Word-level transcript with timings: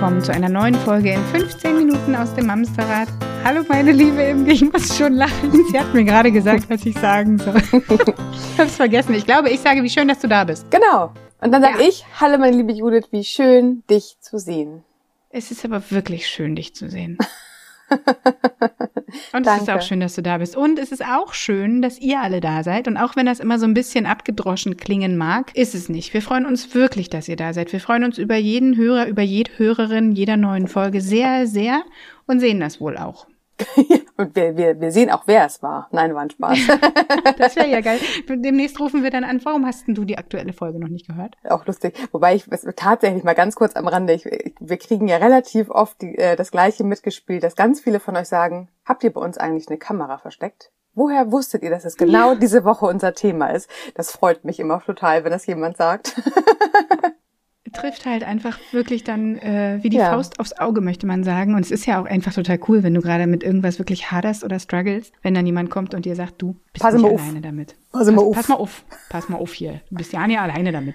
Willkommen 0.00 0.24
zu 0.24 0.32
einer 0.32 0.48
neuen 0.48 0.76
Folge 0.76 1.12
in 1.12 1.22
15 1.26 1.76
Minuten 1.76 2.16
aus 2.16 2.32
dem 2.32 2.46
Mamsterrad. 2.46 3.06
Hallo 3.44 3.62
meine 3.68 3.92
Liebe 3.92 4.22
Imke, 4.22 4.50
ich 4.50 4.62
muss 4.62 4.96
schon 4.96 5.12
lachen. 5.12 5.52
Sie 5.70 5.78
hat 5.78 5.92
mir 5.92 6.04
gerade 6.04 6.32
gesagt, 6.32 6.70
was 6.70 6.86
ich 6.86 6.98
sagen 6.98 7.36
soll. 7.36 7.58
ich 7.58 8.58
hab's 8.58 8.76
vergessen. 8.76 9.12
Ich 9.12 9.26
glaube, 9.26 9.50
ich 9.50 9.60
sage, 9.60 9.82
wie 9.82 9.90
schön, 9.90 10.08
dass 10.08 10.20
du 10.20 10.26
da 10.26 10.44
bist. 10.44 10.70
Genau. 10.70 11.12
Und 11.42 11.52
dann 11.52 11.60
sage 11.60 11.82
ja. 11.82 11.86
ich, 11.86 12.06
hallo 12.18 12.38
meine 12.38 12.56
liebe 12.56 12.72
Judith, 12.72 13.08
wie 13.10 13.24
schön, 13.24 13.82
dich 13.90 14.16
zu 14.20 14.38
sehen. 14.38 14.84
Es 15.28 15.50
ist 15.50 15.66
aber 15.66 15.82
wirklich 15.90 16.26
schön, 16.28 16.56
dich 16.56 16.74
zu 16.74 16.88
sehen. 16.88 17.18
Und 19.32 19.46
es 19.46 19.62
ist 19.62 19.70
auch 19.70 19.82
schön, 19.82 20.00
dass 20.00 20.14
du 20.14 20.22
da 20.22 20.38
bist. 20.38 20.56
Und 20.56 20.78
es 20.78 20.92
ist 20.92 21.04
auch 21.04 21.34
schön, 21.34 21.82
dass 21.82 21.98
ihr 21.98 22.20
alle 22.20 22.40
da 22.40 22.62
seid. 22.62 22.88
Und 22.88 22.96
auch 22.96 23.16
wenn 23.16 23.26
das 23.26 23.40
immer 23.40 23.58
so 23.58 23.66
ein 23.66 23.74
bisschen 23.74 24.06
abgedroschen 24.06 24.76
klingen 24.76 25.16
mag, 25.16 25.54
ist 25.56 25.74
es 25.74 25.88
nicht. 25.88 26.14
Wir 26.14 26.22
freuen 26.22 26.46
uns 26.46 26.74
wirklich, 26.74 27.10
dass 27.10 27.28
ihr 27.28 27.36
da 27.36 27.52
seid. 27.52 27.72
Wir 27.72 27.80
freuen 27.80 28.04
uns 28.04 28.18
über 28.18 28.36
jeden 28.36 28.76
Hörer, 28.76 29.06
über 29.06 29.22
jede 29.22 29.50
Hörerin 29.58 30.12
jeder 30.12 30.36
neuen 30.36 30.68
Folge 30.68 31.00
sehr, 31.00 31.46
sehr 31.46 31.82
und 32.26 32.40
sehen 32.40 32.60
das 32.60 32.80
wohl 32.80 32.96
auch. 32.96 33.26
und 34.16 34.36
wir, 34.36 34.56
wir, 34.56 34.80
wir 34.80 34.92
sehen 34.92 35.10
auch, 35.10 35.24
wer 35.26 35.46
es 35.46 35.62
war. 35.62 35.88
Nein, 35.92 36.14
war 36.14 36.22
ein 36.22 36.30
Spaß. 36.30 36.58
das 37.38 37.56
wäre 37.56 37.68
ja 37.68 37.80
geil. 37.82 37.98
Demnächst 38.28 38.78
rufen 38.80 39.02
wir 39.02 39.10
dann 39.10 39.24
an, 39.24 39.40
warum 39.44 39.66
hast 39.66 39.86
denn 39.86 39.94
du 39.94 40.04
die 40.04 40.18
aktuelle 40.18 40.52
Folge 40.52 40.78
noch 40.78 40.88
nicht 40.88 41.06
gehört? 41.06 41.36
Auch 41.48 41.66
lustig. 41.66 41.94
Wobei 42.12 42.34
ich 42.34 42.46
tatsächlich 42.76 43.24
mal 43.24 43.34
ganz 43.34 43.54
kurz 43.54 43.76
am 43.76 43.88
Rande, 43.88 44.12
ich, 44.12 44.24
wir 44.24 44.76
kriegen 44.78 45.08
ja 45.08 45.16
relativ 45.16 45.70
oft 45.70 46.00
die, 46.02 46.16
äh, 46.16 46.36
das 46.36 46.50
gleiche 46.50 46.84
mitgespielt, 46.84 47.42
dass 47.42 47.56
ganz 47.56 47.80
viele 47.80 48.00
von 48.00 48.16
euch 48.16 48.28
sagen, 48.28 48.68
habt 48.84 49.04
ihr 49.04 49.12
bei 49.12 49.20
uns 49.20 49.38
eigentlich 49.38 49.68
eine 49.68 49.78
Kamera 49.78 50.18
versteckt? 50.18 50.70
Woher 50.94 51.30
wusstet 51.30 51.62
ihr, 51.62 51.70
dass 51.70 51.84
es 51.84 51.96
genau 51.96 52.32
ja. 52.32 52.34
diese 52.34 52.64
Woche 52.64 52.86
unser 52.86 53.14
Thema 53.14 53.48
ist? 53.48 53.70
Das 53.94 54.10
freut 54.10 54.44
mich 54.44 54.58
immer 54.58 54.82
total, 54.82 55.24
wenn 55.24 55.30
das 55.30 55.46
jemand 55.46 55.76
sagt. 55.76 56.20
Trifft 57.72 58.06
halt 58.06 58.24
einfach 58.24 58.58
wirklich 58.72 59.04
dann 59.04 59.36
äh, 59.38 59.78
wie 59.82 59.88
die 59.88 59.96
ja. 59.96 60.10
Faust 60.10 60.40
aufs 60.40 60.52
Auge, 60.58 60.80
möchte 60.80 61.06
man 61.06 61.24
sagen. 61.24 61.54
Und 61.54 61.60
es 61.60 61.70
ist 61.70 61.86
ja 61.86 62.00
auch 62.00 62.06
einfach 62.06 62.32
total 62.32 62.58
cool, 62.68 62.82
wenn 62.82 62.94
du 62.94 63.00
gerade 63.00 63.26
mit 63.26 63.42
irgendwas 63.42 63.78
wirklich 63.78 64.10
haderst 64.10 64.44
oder 64.44 64.58
struggles, 64.58 65.12
wenn 65.22 65.34
dann 65.34 65.46
jemand 65.46 65.70
kommt 65.70 65.94
und 65.94 66.04
dir 66.04 66.16
sagt, 66.16 66.40
du 66.42 66.56
bist 66.72 66.82
pass 66.82 66.94
nicht 66.94 67.04
alleine 67.04 67.38
auf. 67.38 67.42
damit. 67.42 67.76
Pass, 67.92 68.06
pass, 68.06 68.14
mal 68.14 68.22
auf. 68.22 68.36
pass 68.36 68.48
mal 68.48 68.54
auf. 68.56 68.84
Pass 69.08 69.28
mal 69.28 69.38
auf 69.38 69.52
hier. 69.52 69.80
Du 69.90 69.96
bist 69.96 70.12
ja 70.12 70.26
nicht 70.26 70.38
alleine 70.38 70.72
damit. 70.72 70.94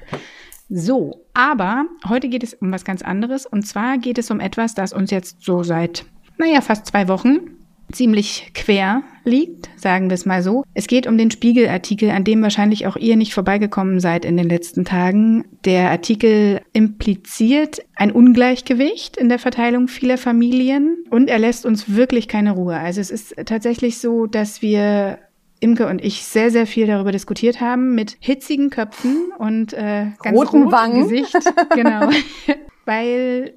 So, 0.70 1.26
aber 1.34 1.86
heute 2.08 2.28
geht 2.28 2.44
es 2.44 2.54
um 2.56 2.72
was 2.72 2.86
ganz 2.86 3.02
anderes. 3.02 3.46
Und 3.46 3.68
zwar 3.68 3.98
geht 3.98 4.18
es 4.18 4.32
um 4.32 4.40
etwas, 4.40 4.74
das 4.74 4.94
uns 4.94 5.12
jetzt 5.12 5.42
so 5.42 5.64
seit, 5.64 6.06
naja, 6.38 6.62
fast 6.62 6.88
zwei 6.88 7.08
Wochen 7.08 7.55
ziemlich 7.92 8.52
quer 8.54 9.04
liegt, 9.24 9.70
sagen 9.76 10.10
wir 10.10 10.16
es 10.16 10.26
mal 10.26 10.42
so. 10.42 10.64
Es 10.74 10.88
geht 10.88 11.08
um 11.08 11.18
den 11.18 11.32
Spiegelartikel, 11.32 12.12
an 12.12 12.24
dem 12.24 12.42
wahrscheinlich 12.42 12.88
auch 12.88 12.96
ihr 12.96 13.16
nicht 13.16 13.34
vorbeigekommen 13.34 14.00
seid 14.00 14.26
in 14.26 14.38
den 14.38 14.48
letzten 14.48 14.86
Tagen. 14.86 15.46
Der 15.66 15.90
Artikel 15.92 16.62
impliziert 16.74 17.80
ein 17.96 18.12
Ungleichgewicht 18.12 19.18
in 19.18 19.30
der 19.30 19.40
Verteilung 19.40 19.88
vieler 19.88 20.18
Familien 20.18 20.98
und 21.10 21.30
er 21.30 21.40
lässt 21.40 21.66
uns 21.66 21.96
wirklich 21.96 22.28
keine 22.28 22.52
Ruhe. 22.52 22.78
Also 22.78 23.02
es 23.02 23.10
ist 23.10 23.36
tatsächlich 23.46 23.98
so, 24.00 24.26
dass 24.28 24.62
wir 24.62 25.20
Imke 25.60 25.88
und 25.88 26.04
ich 26.04 26.24
sehr, 26.24 26.52
sehr 26.52 26.68
viel 26.68 26.86
darüber 26.86 27.12
diskutiert 27.12 27.62
haben 27.62 27.96
mit 27.96 28.18
hitzigen 28.20 28.70
Köpfen 28.70 29.32
und 29.38 29.74
äh, 29.74 30.08
ganz 30.22 30.38
roten 30.38 30.72
Wangen. 30.72 31.04
Gesicht. 31.04 31.36
Genau. 31.76 32.10
Weil 32.86 33.54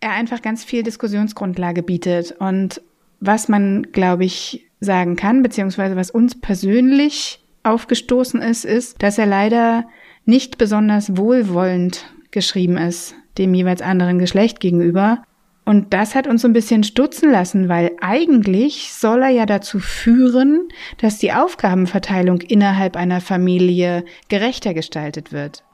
er 0.00 0.12
einfach 0.12 0.42
ganz 0.42 0.62
viel 0.64 0.82
Diskussionsgrundlage 0.82 1.82
bietet 1.82 2.34
und 2.38 2.82
was 3.20 3.48
man, 3.48 3.88
glaube 3.92 4.24
ich, 4.24 4.66
sagen 4.80 5.16
kann, 5.16 5.42
beziehungsweise 5.42 5.96
was 5.96 6.10
uns 6.10 6.40
persönlich 6.40 7.40
aufgestoßen 7.62 8.40
ist, 8.40 8.64
ist, 8.64 9.02
dass 9.02 9.18
er 9.18 9.26
leider 9.26 9.86
nicht 10.24 10.58
besonders 10.58 11.16
wohlwollend 11.16 12.04
geschrieben 12.30 12.76
ist, 12.76 13.14
dem 13.38 13.54
jeweils 13.54 13.82
anderen 13.82 14.18
Geschlecht 14.18 14.60
gegenüber. 14.60 15.22
Und 15.64 15.92
das 15.92 16.14
hat 16.14 16.26
uns 16.26 16.42
so 16.42 16.48
ein 16.48 16.54
bisschen 16.54 16.82
stutzen 16.82 17.30
lassen, 17.30 17.68
weil 17.68 17.90
eigentlich 18.00 18.92
soll 18.92 19.22
er 19.22 19.28
ja 19.28 19.46
dazu 19.46 19.80
führen, 19.80 20.68
dass 20.98 21.18
die 21.18 21.32
Aufgabenverteilung 21.32 22.40
innerhalb 22.40 22.96
einer 22.96 23.20
Familie 23.20 24.04
gerechter 24.28 24.72
gestaltet 24.72 25.32
wird. 25.32 25.64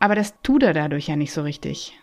Aber 0.00 0.14
das 0.14 0.34
tut 0.42 0.62
er 0.62 0.74
dadurch 0.74 1.08
ja 1.08 1.16
nicht 1.16 1.32
so 1.32 1.42
richtig. 1.42 1.98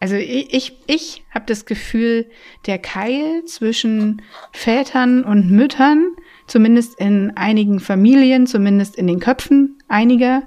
Also 0.00 0.16
ich, 0.16 0.54
ich, 0.54 0.78
ich 0.86 1.24
habe 1.32 1.44
das 1.46 1.66
Gefühl, 1.66 2.30
der 2.66 2.78
Keil 2.78 3.44
zwischen 3.44 4.22
Vätern 4.52 5.24
und 5.24 5.50
Müttern, 5.50 6.16
zumindest 6.46 6.98
in 6.98 7.36
einigen 7.36 7.80
Familien, 7.80 8.46
zumindest 8.46 8.96
in 8.96 9.06
den 9.06 9.20
Köpfen 9.20 9.78
einiger, 9.88 10.42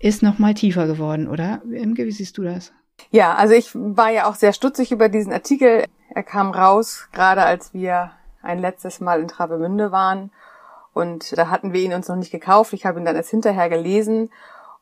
ist 0.00 0.24
noch 0.24 0.40
mal 0.40 0.54
tiefer 0.54 0.88
geworden, 0.88 1.28
oder? 1.28 1.62
Imke, 1.70 2.04
wie 2.04 2.12
siehst 2.12 2.36
du 2.36 2.42
das? 2.42 2.72
Ja, 3.10 3.34
also 3.34 3.54
ich 3.54 3.70
war 3.74 4.10
ja 4.10 4.28
auch 4.28 4.34
sehr 4.34 4.52
stutzig 4.52 4.90
über 4.90 5.08
diesen 5.08 5.32
Artikel. 5.32 5.84
Er 6.10 6.22
kam 6.22 6.50
raus, 6.50 7.08
gerade 7.12 7.42
als 7.42 7.72
wir 7.72 8.10
ein 8.42 8.58
letztes 8.58 9.00
Mal 9.00 9.20
in 9.20 9.28
Travemünde 9.28 9.92
waren. 9.92 10.30
Und 10.92 11.36
da 11.36 11.48
hatten 11.48 11.72
wir 11.72 11.80
ihn 11.82 11.92
uns 11.92 12.08
noch 12.08 12.16
nicht 12.16 12.32
gekauft. 12.32 12.72
Ich 12.72 12.86
habe 12.86 12.98
ihn 12.98 13.04
dann 13.04 13.16
erst 13.16 13.30
hinterher 13.30 13.68
gelesen. 13.68 14.30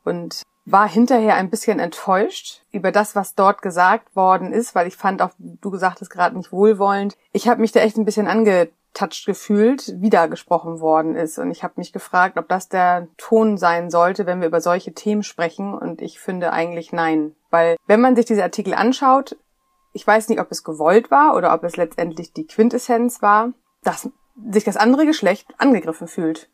Und 0.03 0.43
war 0.65 0.89
hinterher 0.89 1.35
ein 1.35 1.51
bisschen 1.51 1.79
enttäuscht 1.79 2.63
über 2.71 2.91
das, 2.91 3.15
was 3.15 3.35
dort 3.35 3.61
gesagt 3.61 4.15
worden 4.15 4.51
ist, 4.51 4.73
weil 4.73 4.87
ich 4.87 4.97
fand 4.97 5.21
auch, 5.21 5.31
du 5.37 5.69
gesagt 5.69 6.01
hast, 6.01 6.09
gerade 6.09 6.35
nicht 6.35 6.51
wohlwollend. 6.51 7.15
Ich 7.31 7.47
habe 7.47 7.61
mich 7.61 7.71
da 7.71 7.81
echt 7.81 7.97
ein 7.97 8.05
bisschen 8.05 8.27
angetatscht 8.27 9.27
gefühlt, 9.27 9.93
wie 9.97 10.09
da 10.09 10.25
gesprochen 10.25 10.79
worden 10.79 11.15
ist. 11.15 11.37
Und 11.37 11.51
ich 11.51 11.63
habe 11.63 11.75
mich 11.77 11.93
gefragt, 11.93 12.37
ob 12.37 12.49
das 12.49 12.67
der 12.67 13.07
Ton 13.17 13.57
sein 13.57 13.91
sollte, 13.91 14.25
wenn 14.25 14.41
wir 14.41 14.47
über 14.47 14.61
solche 14.61 14.93
Themen 14.93 15.21
sprechen. 15.21 15.75
Und 15.75 16.01
ich 16.01 16.19
finde 16.19 16.51
eigentlich 16.51 16.91
nein. 16.91 17.35
Weil 17.51 17.77
wenn 17.85 18.01
man 18.01 18.15
sich 18.15 18.25
diese 18.25 18.43
Artikel 18.43 18.73
anschaut, 18.73 19.37
ich 19.93 20.05
weiß 20.05 20.29
nicht, 20.29 20.41
ob 20.41 20.51
es 20.51 20.63
gewollt 20.63 21.11
war 21.11 21.35
oder 21.35 21.53
ob 21.53 21.63
es 21.63 21.77
letztendlich 21.77 22.33
die 22.33 22.47
Quintessenz 22.47 23.21
war, 23.21 23.53
dass 23.83 24.09
sich 24.51 24.63
das 24.63 24.77
andere 24.77 25.05
Geschlecht 25.05 25.47
angegriffen 25.57 26.07
fühlt. 26.07 26.49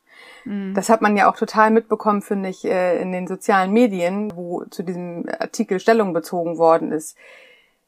Mhm. 0.46 0.74
Das 0.74 0.90
hat 0.90 1.02
man 1.02 1.16
ja 1.18 1.30
auch 1.30 1.36
total 1.36 1.72
mitbekommen, 1.72 2.22
finde 2.22 2.50
ich, 2.50 2.66
äh, 2.66 3.02
in 3.02 3.12
den 3.12 3.28
sozialen 3.28 3.72
Medien, 3.72 4.32
wo 4.36 4.64
zu 4.66 4.84
diesem 4.84 5.26
Artikel 5.40 5.80
Stellung 5.80 6.14
bezogen 6.14 6.58
worden 6.58 6.92
ist. 6.92 7.18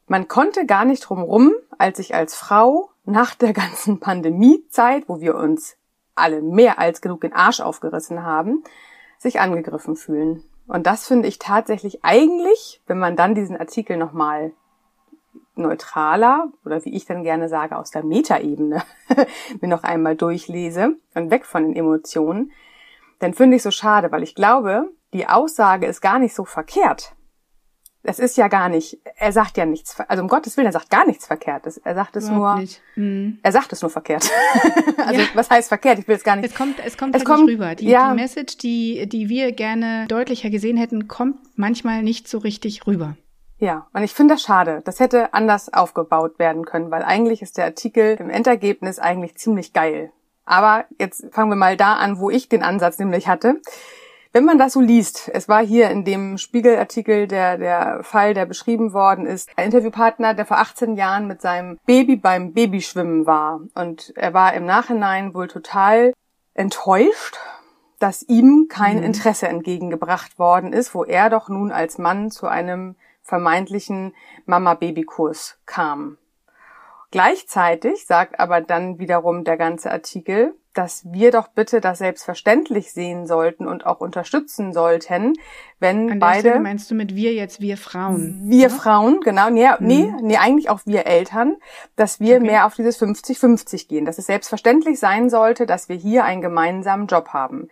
Man 0.06 0.28
konnte 0.28 0.66
gar 0.66 0.84
nicht 0.84 1.00
drumrum, 1.00 1.52
als 1.78 1.98
ich 1.98 2.14
als 2.14 2.34
Frau 2.34 2.90
nach 3.04 3.34
der 3.34 3.52
ganzen 3.52 4.00
Pandemiezeit, 4.00 5.08
wo 5.08 5.20
wir 5.20 5.34
uns 5.36 5.76
alle 6.14 6.42
mehr 6.42 6.78
als 6.78 7.00
genug 7.00 7.22
den 7.22 7.32
Arsch 7.32 7.60
aufgerissen 7.60 8.22
haben, 8.22 8.62
sich 9.18 9.40
angegriffen 9.40 9.96
fühlen. 9.96 10.42
Und 10.66 10.86
das 10.86 11.06
finde 11.06 11.28
ich 11.28 11.38
tatsächlich 11.38 12.04
eigentlich, 12.04 12.80
wenn 12.86 12.98
man 12.98 13.16
dann 13.16 13.34
diesen 13.34 13.56
Artikel 13.56 13.96
nochmal 13.96 14.52
neutraler 15.56 16.48
oder 16.64 16.84
wie 16.84 16.94
ich 16.94 17.06
dann 17.06 17.22
gerne 17.22 17.48
sage, 17.48 17.76
aus 17.76 17.90
der 17.90 18.04
Metaebene 18.04 18.82
mir 19.60 19.68
noch 19.68 19.84
einmal 19.84 20.16
durchlese 20.16 20.96
und 21.14 21.30
weg 21.30 21.44
von 21.44 21.64
den 21.64 21.76
Emotionen, 21.76 22.52
dann 23.20 23.34
finde 23.34 23.56
ich 23.56 23.62
so 23.62 23.70
schade, 23.70 24.10
weil 24.12 24.22
ich 24.22 24.34
glaube, 24.34 24.90
die 25.12 25.26
Aussage 25.28 25.86
ist 25.86 26.00
gar 26.00 26.18
nicht 26.18 26.34
so 26.34 26.44
verkehrt. 26.44 27.14
Das 28.02 28.18
ist 28.18 28.36
ja 28.36 28.48
gar 28.48 28.68
nicht, 28.68 28.98
er 29.16 29.32
sagt 29.32 29.56
ja 29.56 29.64
nichts, 29.64 29.98
also 30.08 30.22
um 30.22 30.28
Gottes 30.28 30.58
Willen, 30.58 30.66
er 30.66 30.72
sagt 30.72 30.90
gar 30.90 31.06
nichts 31.06 31.26
Verkehrtes. 31.26 31.78
Er 31.78 31.94
sagt 31.94 32.16
es 32.16 32.28
nur, 32.28 32.62
mhm. 32.96 33.38
er 33.42 33.50
sagt 33.50 33.72
es 33.72 33.80
nur 33.80 33.90
verkehrt. 33.90 34.28
also 34.98 35.20
ja. 35.22 35.26
was 35.32 35.48
heißt 35.48 35.68
verkehrt? 35.68 36.00
Ich 36.00 36.06
will 36.06 36.16
es 36.16 36.22
gar 36.22 36.36
nicht. 36.36 36.50
Es 36.50 36.54
kommt, 36.54 36.78
es 36.84 36.98
kommt, 36.98 37.14
es 37.14 37.20
halt 37.20 37.26
kommt 37.26 37.46
nicht 37.46 37.54
rüber. 37.54 37.74
Die, 37.74 37.88
ja. 37.88 38.10
die 38.10 38.20
Message, 38.20 38.58
die, 38.58 39.08
die 39.08 39.30
wir 39.30 39.52
gerne 39.52 40.04
deutlicher 40.08 40.50
gesehen 40.50 40.76
hätten, 40.76 41.08
kommt 41.08 41.38
manchmal 41.56 42.02
nicht 42.02 42.28
so 42.28 42.36
richtig 42.36 42.86
rüber. 42.86 43.16
Ja, 43.58 43.86
und 43.92 44.02
ich 44.02 44.12
finde 44.12 44.34
das 44.34 44.42
schade. 44.42 44.82
Das 44.84 45.00
hätte 45.00 45.32
anders 45.32 45.72
aufgebaut 45.72 46.38
werden 46.38 46.64
können, 46.64 46.90
weil 46.90 47.02
eigentlich 47.02 47.40
ist 47.40 47.56
der 47.56 47.66
Artikel 47.66 48.16
im 48.18 48.30
Endergebnis 48.30 48.98
eigentlich 48.98 49.36
ziemlich 49.36 49.72
geil. 49.72 50.12
Aber 50.44 50.84
jetzt 50.98 51.26
fangen 51.32 51.50
wir 51.50 51.56
mal 51.56 51.76
da 51.76 51.94
an, 51.94 52.18
wo 52.18 52.30
ich 52.30 52.48
den 52.48 52.62
Ansatz 52.62 52.98
nämlich 52.98 53.28
hatte. 53.28 53.60
Wenn 54.32 54.44
man 54.44 54.58
das 54.58 54.72
so 54.72 54.80
liest, 54.80 55.30
es 55.32 55.48
war 55.48 55.64
hier 55.64 55.90
in 55.90 56.04
dem 56.04 56.38
Spiegelartikel 56.38 57.28
der, 57.28 57.56
der 57.56 58.02
Fall, 58.02 58.34
der 58.34 58.46
beschrieben 58.46 58.92
worden 58.92 59.26
ist, 59.26 59.48
ein 59.54 59.66
Interviewpartner, 59.66 60.34
der 60.34 60.44
vor 60.44 60.58
18 60.58 60.96
Jahren 60.96 61.28
mit 61.28 61.40
seinem 61.40 61.78
Baby 61.86 62.16
beim 62.16 62.52
Babyschwimmen 62.52 63.26
war. 63.26 63.60
Und 63.76 64.12
er 64.16 64.34
war 64.34 64.54
im 64.54 64.66
Nachhinein 64.66 65.34
wohl 65.34 65.46
total 65.46 66.12
enttäuscht, 66.52 67.38
dass 68.00 68.24
ihm 68.24 68.66
kein 68.68 68.98
mhm. 68.98 69.04
Interesse 69.04 69.46
entgegengebracht 69.46 70.36
worden 70.36 70.72
ist, 70.72 70.96
wo 70.96 71.04
er 71.04 71.30
doch 71.30 71.48
nun 71.48 71.70
als 71.70 71.98
Mann 71.98 72.32
zu 72.32 72.48
einem 72.48 72.96
vermeintlichen 73.24 74.14
Mama-Baby-Kurs 74.46 75.58
kam. 75.66 76.18
Gleichzeitig 77.10 78.06
sagt 78.06 78.38
aber 78.38 78.60
dann 78.60 78.98
wiederum 78.98 79.44
der 79.44 79.56
ganze 79.56 79.90
Artikel, 79.90 80.54
dass 80.74 81.04
wir 81.12 81.30
doch 81.30 81.48
bitte 81.48 81.80
das 81.80 81.98
selbstverständlich 81.98 82.92
sehen 82.92 83.26
sollten 83.26 83.68
und 83.68 83.86
auch 83.86 84.00
unterstützen 84.00 84.72
sollten, 84.72 85.34
wenn 85.78 86.10
An 86.10 86.18
beide. 86.18 86.40
Stelle 86.40 86.60
meinst 86.60 86.90
du 86.90 86.96
mit 86.96 87.14
wir 87.14 87.32
jetzt 87.32 87.60
wir 87.60 87.76
Frauen? 87.76 88.42
Wir 88.46 88.66
oder? 88.66 88.74
Frauen, 88.74 89.20
genau. 89.20 89.48
Nee, 89.48 89.68
hm. 89.68 89.86
nee, 89.86 90.12
nee, 90.22 90.36
eigentlich 90.36 90.68
auch 90.68 90.80
wir 90.84 91.06
Eltern, 91.06 91.56
dass 91.96 92.18
wir 92.18 92.36
okay. 92.36 92.46
mehr 92.46 92.66
auf 92.66 92.74
dieses 92.74 93.00
50-50 93.00 93.88
gehen, 93.88 94.04
dass 94.04 94.18
es 94.18 94.26
selbstverständlich 94.26 94.98
sein 94.98 95.30
sollte, 95.30 95.66
dass 95.66 95.88
wir 95.88 95.96
hier 95.96 96.24
einen 96.24 96.42
gemeinsamen 96.42 97.06
Job 97.06 97.28
haben. 97.28 97.68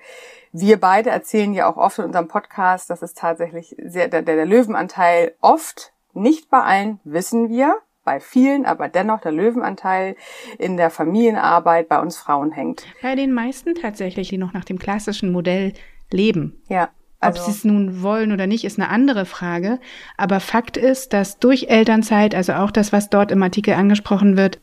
Wir 0.52 0.78
beide 0.78 1.10
erzählen 1.10 1.54
ja 1.54 1.70
auch 1.70 1.78
oft 1.78 1.98
in 1.98 2.04
unserem 2.04 2.28
Podcast, 2.28 2.90
dass 2.90 3.00
es 3.00 3.14
tatsächlich 3.14 3.74
sehr, 3.82 4.08
der, 4.08 4.22
der 4.22 4.44
Löwenanteil 4.44 5.34
oft 5.40 5.92
Nicht 6.14 6.50
bei 6.50 6.60
allen 6.60 7.00
wissen 7.04 7.48
wir, 7.48 7.76
bei 8.04 8.20
vielen, 8.20 8.66
aber 8.66 8.88
dennoch 8.88 9.22
der 9.22 9.32
Löwenanteil 9.32 10.14
in 10.58 10.76
der 10.76 10.90
Familienarbeit 10.90 11.88
bei 11.88 12.00
uns 12.00 12.18
Frauen 12.18 12.52
hängt. 12.52 12.84
Bei 13.00 13.14
den 13.14 13.32
meisten 13.32 13.74
tatsächlich, 13.74 14.28
die 14.28 14.36
noch 14.36 14.52
nach 14.52 14.64
dem 14.66 14.78
klassischen 14.78 15.32
Modell 15.32 15.72
leben. 16.10 16.60
Ja. 16.68 16.90
Also, 17.20 17.40
Ob 17.40 17.46
sie 17.46 17.52
es 17.52 17.64
nun 17.64 18.02
wollen 18.02 18.32
oder 18.32 18.46
nicht, 18.46 18.64
ist 18.64 18.78
eine 18.78 18.88
andere 18.90 19.24
Frage. 19.24 19.78
Aber 20.18 20.40
Fakt 20.40 20.76
ist, 20.76 21.12
dass 21.12 21.38
durch 21.38 21.68
Elternzeit, 21.68 22.34
also 22.34 22.54
auch 22.54 22.72
das, 22.72 22.92
was 22.92 23.08
dort 23.08 23.30
im 23.30 23.42
Artikel 23.42 23.74
angesprochen 23.74 24.36
wird, 24.36 24.60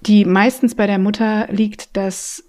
die 0.00 0.24
meistens 0.24 0.74
bei 0.74 0.86
der 0.86 0.98
Mutter 0.98 1.46
liegt, 1.50 1.96
dass 1.96 2.44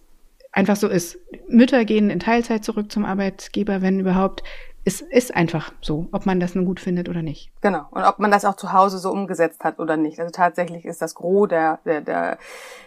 einfach 0.52 0.76
so 0.76 0.88
ist. 0.88 1.20
Mütter 1.48 1.86
gehen 1.86 2.10
in 2.10 2.20
Teilzeit 2.20 2.64
zurück 2.64 2.92
zum 2.92 3.06
Arbeitgeber, 3.06 3.82
wenn 3.82 4.00
überhaupt 4.00 4.44
es 4.84 5.02
ist 5.02 5.36
einfach 5.36 5.72
so, 5.82 6.08
ob 6.12 6.26
man 6.26 6.40
das 6.40 6.56
nun 6.56 6.66
gut 6.66 6.80
findet 6.80 7.08
oder 7.08 7.22
nicht. 7.22 7.52
Genau. 7.62 7.86
Und 7.92 8.04
ob 8.04 8.18
man 8.18 8.32
das 8.32 8.46
auch 8.46 8.56
zu 8.56 8.74
Hause 8.74 8.98
so 8.98 9.12
umgesetzt 9.12 9.64
hat 9.64 9.80
oder 9.80 9.96
nicht. 9.96 10.20
Also 10.20 10.32
tatsächlich 10.32 10.86
ist 10.86 11.02
das 11.02 11.14
Gros 11.14 11.50
der, 11.50 11.80
der, 11.86 12.02
der, 12.02 12.40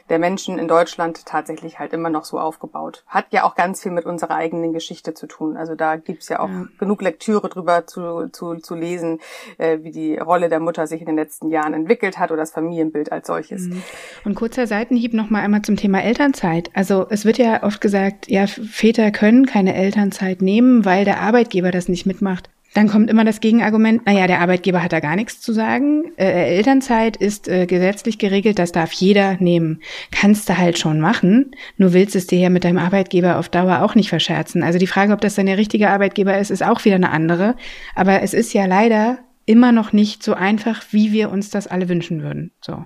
der 0.08 0.18
Menschen 0.18 0.58
in 0.58 0.66
Deutschland 0.66 1.24
tatsächlich 1.24 1.78
halt 1.78 1.92
immer 1.92 2.10
noch 2.10 2.24
so 2.24 2.40
aufgebaut. 2.40 3.04
Hat 3.06 3.26
ja 3.30 3.44
auch 3.44 3.54
ganz 3.54 3.80
viel 3.80 3.92
mit 3.92 4.06
unserer 4.06 4.34
eigenen 4.34 4.72
Geschichte 4.72 5.14
zu 5.14 5.28
tun. 5.28 5.56
Also 5.56 5.76
da 5.76 5.94
gibt's 5.94 6.28
ja 6.28 6.40
auch 6.40 6.48
ja. 6.48 6.66
genug 6.78 7.00
Lektüre 7.00 7.48
drüber 7.48 7.86
zu, 7.86 8.28
zu, 8.32 8.56
zu 8.56 8.74
lesen, 8.74 9.20
äh, 9.58 9.78
wie 9.82 9.92
die 9.92 10.16
Rolle 10.16 10.48
der 10.48 10.58
Mutter 10.58 10.88
sich 10.88 11.00
in 11.00 11.06
den 11.06 11.16
letzten 11.16 11.48
Jahren 11.48 11.74
entwickelt 11.74 12.18
hat 12.18 12.32
oder 12.32 12.42
das 12.42 12.50
Familienbild 12.50 13.12
als 13.12 13.28
solches. 13.28 13.68
Mhm. 13.68 13.82
Und 14.24 14.34
kurzer 14.34 14.66
Seitenhieb 14.66 15.14
nochmal 15.14 15.42
einmal 15.42 15.62
zum 15.62 15.76
Thema 15.76 16.02
Elternzeit. 16.02 16.70
Also 16.74 17.06
es 17.08 17.24
wird 17.24 17.38
ja 17.38 17.62
oft 17.62 17.80
gesagt, 17.80 18.28
ja, 18.28 18.48
Väter 18.48 19.12
können 19.12 19.46
keine 19.46 19.76
Elternzeit 19.76 20.42
nehmen, 20.42 20.84
weil 20.84 21.04
der 21.04 21.20
Arbeitgeber 21.20 21.70
das 21.70 21.83
das 21.84 21.88
nicht 21.88 22.06
mitmacht. 22.06 22.50
Dann 22.74 22.88
kommt 22.88 23.08
immer 23.08 23.24
das 23.24 23.40
Gegenargument, 23.40 24.04
naja, 24.04 24.26
der 24.26 24.40
Arbeitgeber 24.40 24.82
hat 24.82 24.92
da 24.92 24.98
gar 24.98 25.14
nichts 25.14 25.40
zu 25.40 25.52
sagen. 25.52 26.12
Äh, 26.16 26.56
Elternzeit 26.56 27.16
ist 27.16 27.46
äh, 27.46 27.66
gesetzlich 27.66 28.18
geregelt, 28.18 28.58
das 28.58 28.72
darf 28.72 28.90
jeder 28.92 29.36
nehmen. 29.36 29.80
Kannst 30.10 30.48
du 30.48 30.58
halt 30.58 30.76
schon 30.76 30.98
machen, 30.98 31.54
nur 31.76 31.92
willst 31.92 32.16
es 32.16 32.26
dir 32.26 32.40
ja 32.40 32.50
mit 32.50 32.64
deinem 32.64 32.78
Arbeitgeber 32.78 33.38
auf 33.38 33.48
Dauer 33.48 33.82
auch 33.82 33.94
nicht 33.94 34.08
verscherzen. 34.08 34.64
Also 34.64 34.80
die 34.80 34.88
Frage, 34.88 35.12
ob 35.12 35.20
das 35.20 35.36
dann 35.36 35.46
der 35.46 35.56
richtige 35.56 35.90
Arbeitgeber 35.90 36.36
ist, 36.36 36.50
ist 36.50 36.64
auch 36.64 36.84
wieder 36.84 36.96
eine 36.96 37.10
andere. 37.10 37.54
Aber 37.94 38.22
es 38.22 38.34
ist 38.34 38.52
ja 38.54 38.66
leider 38.66 39.18
immer 39.46 39.70
noch 39.70 39.92
nicht 39.92 40.24
so 40.24 40.34
einfach, 40.34 40.82
wie 40.90 41.12
wir 41.12 41.30
uns 41.30 41.50
das 41.50 41.68
alle 41.68 41.88
wünschen 41.88 42.22
würden. 42.22 42.50
So. 42.60 42.84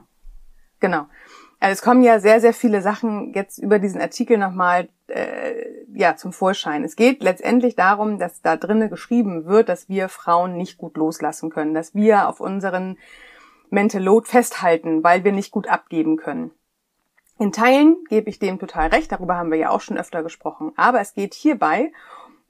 Genau. 0.81 1.07
Also 1.61 1.73
es 1.73 1.83
kommen 1.83 2.03
ja 2.03 2.21
sehr, 2.21 2.41
sehr 2.41 2.53
viele 2.53 2.83
Sachen 2.83 3.33
jetzt 3.33 3.59
über 3.59 3.79
diesen 3.79 4.03
Artikel 4.03 4.37
nochmal 4.37 4.89
äh, 5.09 5.65
ja, 5.95 6.17
zum 6.17 6.33
Vorschein. 6.33 6.85
Es 6.85 6.97
geht 6.97 7.23
letztendlich 7.23 7.77
darum, 7.77 8.19
dass 8.19 8.41
da 8.43 8.57
drinnen 8.57 8.91
geschrieben 8.91 9.47
wird, 9.47 9.69
dass 9.69 9.89
wir 9.89 10.09
Frauen 10.09 10.57
nicht 10.57 10.79
gut 10.79 10.97
loslassen 10.97 11.51
können, 11.51 11.75
dass 11.75 11.95
wir 11.95 12.29
auf 12.29 12.41
unseren 12.41 12.99
Mental 13.71 14.03
Load 14.03 14.27
festhalten, 14.27 15.03
weil 15.03 15.25
wir 15.25 15.33
nicht 15.33 15.51
gut 15.51 15.69
abgeben 15.69 16.17
können. 16.17 16.51
In 17.39 17.53
Teilen 17.53 17.97
gebe 18.09 18.29
ich 18.31 18.39
dem 18.39 18.59
total 18.59 18.89
recht, 18.89 19.13
darüber 19.13 19.37
haben 19.37 19.51
wir 19.51 19.59
ja 19.59 19.71
auch 19.71 19.81
schon 19.81 19.99
öfter 19.99 20.23
gesprochen. 20.23 20.73
Aber 20.77 21.01
es 21.01 21.15
geht 21.15 21.35
hierbei 21.35 21.93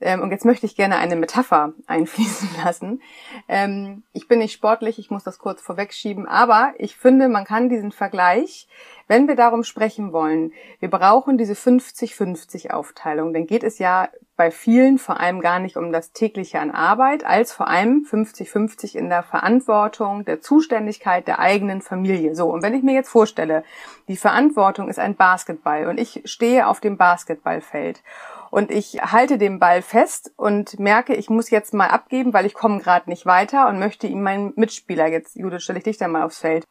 ähm, 0.00 0.22
und 0.22 0.30
jetzt 0.30 0.44
möchte 0.44 0.66
ich 0.66 0.76
gerne 0.76 0.96
eine 0.96 1.16
Metapher 1.16 1.74
einfließen 1.86 2.48
lassen. 2.64 3.02
Ähm, 3.48 4.02
ich 4.12 4.28
bin 4.28 4.38
nicht 4.38 4.52
sportlich, 4.52 4.98
ich 4.98 5.10
muss 5.10 5.24
das 5.24 5.38
kurz 5.38 5.60
vorwegschieben, 5.60 6.26
aber 6.26 6.74
ich 6.78 6.96
finde, 6.96 7.28
man 7.28 7.44
kann 7.44 7.68
diesen 7.68 7.92
Vergleich, 7.92 8.68
wenn 9.08 9.26
wir 9.26 9.34
darum 9.34 9.64
sprechen 9.64 10.12
wollen, 10.12 10.52
wir 10.80 10.90
brauchen 10.90 11.38
diese 11.38 11.54
50-50 11.54 12.70
Aufteilung, 12.70 13.32
dann 13.32 13.46
geht 13.46 13.64
es 13.64 13.78
ja 13.78 14.08
bei 14.36 14.52
vielen 14.52 14.98
vor 14.98 15.18
allem 15.18 15.40
gar 15.40 15.58
nicht 15.58 15.76
um 15.76 15.90
das 15.90 16.12
tägliche 16.12 16.60
an 16.60 16.70
Arbeit, 16.70 17.24
als 17.24 17.52
vor 17.52 17.66
allem 17.66 18.06
50-50 18.08 18.94
in 18.94 19.08
der 19.08 19.24
Verantwortung, 19.24 20.24
der 20.24 20.40
Zuständigkeit 20.40 21.26
der 21.26 21.40
eigenen 21.40 21.80
Familie. 21.82 22.36
So, 22.36 22.46
und 22.46 22.62
wenn 22.62 22.74
ich 22.74 22.84
mir 22.84 22.94
jetzt 22.94 23.08
vorstelle, 23.08 23.64
die 24.06 24.16
Verantwortung 24.16 24.88
ist 24.88 25.00
ein 25.00 25.16
Basketball 25.16 25.88
und 25.88 25.98
ich 25.98 26.22
stehe 26.24 26.68
auf 26.68 26.80
dem 26.80 26.96
Basketballfeld 26.96 28.02
und 28.50 28.70
ich 28.70 29.00
halte 29.02 29.38
den 29.38 29.58
Ball 29.58 29.82
fest 29.82 30.32
und 30.36 30.78
merke, 30.78 31.14
ich 31.14 31.30
muss 31.30 31.50
jetzt 31.50 31.74
mal 31.74 31.88
abgeben, 31.88 32.32
weil 32.32 32.46
ich 32.46 32.54
komme 32.54 32.78
gerade 32.78 33.10
nicht 33.10 33.26
weiter 33.26 33.68
und 33.68 33.78
möchte 33.78 34.06
ihm 34.06 34.22
meinen 34.22 34.52
Mitspieler 34.54 35.06
jetzt, 35.06 35.34
Judith, 35.34 35.62
stelle 35.62 35.78
ich 35.78 35.84
dich 35.84 35.98
dann 35.98 36.12
mal 36.12 36.22
aufs 36.22 36.38
Feld 36.38 36.64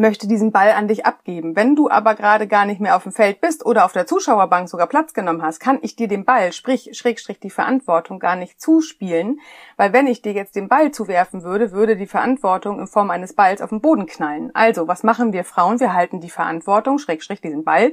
möchte 0.00 0.26
diesen 0.26 0.52
Ball 0.52 0.70
an 0.72 0.88
dich 0.88 1.04
abgeben. 1.04 1.54
Wenn 1.54 1.76
du 1.76 1.90
aber 1.90 2.14
gerade 2.14 2.46
gar 2.46 2.64
nicht 2.64 2.80
mehr 2.80 2.96
auf 2.96 3.02
dem 3.02 3.12
Feld 3.12 3.40
bist 3.40 3.64
oder 3.66 3.84
auf 3.84 3.92
der 3.92 4.06
Zuschauerbank 4.06 4.68
sogar 4.68 4.86
Platz 4.86 5.12
genommen 5.12 5.42
hast, 5.42 5.60
kann 5.60 5.78
ich 5.82 5.96
dir 5.96 6.08
den 6.08 6.24
Ball, 6.24 6.52
sprich, 6.52 6.90
schrägstrich 6.92 7.40
die 7.40 7.50
Verantwortung 7.50 8.18
gar 8.18 8.36
nicht 8.36 8.60
zuspielen, 8.60 9.40
weil 9.76 9.92
wenn 9.92 10.06
ich 10.06 10.22
dir 10.22 10.32
jetzt 10.32 10.56
den 10.56 10.68
Ball 10.68 10.92
zuwerfen 10.92 11.42
würde, 11.42 11.72
würde 11.72 11.96
die 11.96 12.06
Verantwortung 12.06 12.80
in 12.80 12.86
Form 12.86 13.10
eines 13.10 13.34
Balls 13.34 13.60
auf 13.60 13.70
den 13.70 13.80
Boden 13.80 14.06
knallen. 14.06 14.50
Also, 14.54 14.88
was 14.88 15.02
machen 15.02 15.32
wir 15.32 15.44
Frauen? 15.44 15.80
Wir 15.80 15.92
halten 15.92 16.20
die 16.20 16.30
Verantwortung, 16.30 16.98
schrägstrich 16.98 17.40
diesen 17.40 17.64
Ball, 17.64 17.92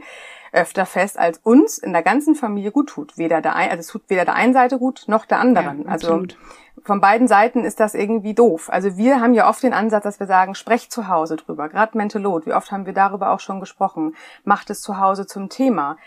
öfter 0.51 0.85
fest, 0.85 1.17
als 1.19 1.37
uns 1.39 1.77
in 1.77 1.93
der 1.93 2.03
ganzen 2.03 2.35
Familie 2.35 2.71
gut 2.71 2.89
tut. 2.89 3.17
Weder 3.17 3.41
der 3.41 3.55
ein, 3.55 3.69
also 3.69 3.81
es 3.81 3.87
tut 3.87 4.03
weder 4.09 4.25
der 4.25 4.35
einen 4.35 4.53
Seite 4.53 4.79
gut 4.79 5.03
noch 5.07 5.25
der 5.25 5.39
anderen. 5.39 5.83
Ja, 5.83 5.89
also 5.89 6.23
von 6.83 7.01
beiden 7.01 7.27
Seiten 7.27 7.65
ist 7.65 7.79
das 7.79 7.93
irgendwie 7.93 8.33
doof. 8.33 8.69
Also 8.71 8.97
wir 8.97 9.21
haben 9.21 9.33
ja 9.33 9.49
oft 9.49 9.63
den 9.63 9.73
Ansatz, 9.73 10.03
dass 10.03 10.19
wir 10.19 10.27
sagen, 10.27 10.55
sprecht 10.55 10.91
zu 10.91 11.07
Hause 11.07 11.35
drüber. 11.35 11.69
Gerade 11.69 11.97
Mentalot, 11.97 12.45
wie 12.45 12.53
oft 12.53 12.71
haben 12.71 12.85
wir 12.85 12.93
darüber 12.93 13.31
auch 13.31 13.39
schon 13.39 13.59
gesprochen. 13.59 14.15
Macht 14.43 14.69
es 14.69 14.81
zu 14.81 14.99
Hause 14.99 15.27
zum 15.27 15.49
Thema. 15.49 15.97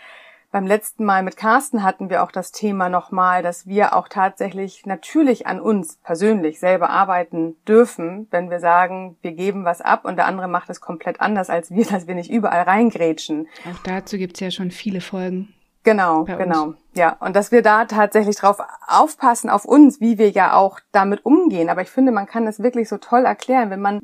Beim 0.53 0.67
letzten 0.67 1.03
Mal 1.03 1.23
mit 1.23 1.35
Carsten 1.35 1.81
hatten 1.81 2.11
wir 2.11 2.21
auch 2.21 2.31
das 2.31 2.51
Thema 2.51 2.87
nochmal, 2.87 3.41
dass 3.41 3.65
wir 3.65 3.95
auch 3.95 4.07
tatsächlich 4.07 4.85
natürlich 4.85 5.47
an 5.47 5.59
uns 5.59 5.95
persönlich 6.03 6.59
selber 6.59 6.91
arbeiten 6.91 7.55
dürfen, 7.67 8.27
wenn 8.29 8.51
wir 8.51 8.59
sagen, 8.59 9.17
wir 9.23 9.31
geben 9.31 9.65
was 9.65 9.81
ab 9.81 10.05
und 10.05 10.15
der 10.15 10.27
andere 10.27 10.47
macht 10.47 10.69
es 10.69 10.79
komplett 10.79 11.19
anders 11.21 11.49
als 11.49 11.71
wir, 11.71 11.85
dass 11.89 12.05
wir 12.05 12.13
nicht 12.13 12.29
überall 12.29 12.61
reingrätschen. 12.61 13.47
Auch 13.67 13.79
dazu 13.83 14.19
gibt's 14.19 14.41
ja 14.41 14.51
schon 14.51 14.69
viele 14.69 15.01
Folgen. 15.01 15.55
Genau, 15.81 16.25
genau. 16.25 16.75
Ja, 16.95 17.17
und 17.19 17.35
dass 17.35 17.51
wir 17.51 17.63
da 17.63 17.85
tatsächlich 17.85 18.35
drauf 18.35 18.57
aufpassen 18.87 19.49
auf 19.49 19.65
uns, 19.65 19.99
wie 19.99 20.19
wir 20.19 20.29
ja 20.29 20.53
auch 20.53 20.79
damit 20.91 21.25
umgehen. 21.25 21.69
Aber 21.69 21.81
ich 21.81 21.89
finde, 21.89 22.11
man 22.11 22.27
kann 22.27 22.45
das 22.45 22.61
wirklich 22.61 22.87
so 22.87 22.97
toll 22.97 23.25
erklären, 23.25 23.71
wenn 23.71 23.81
man, 23.81 24.01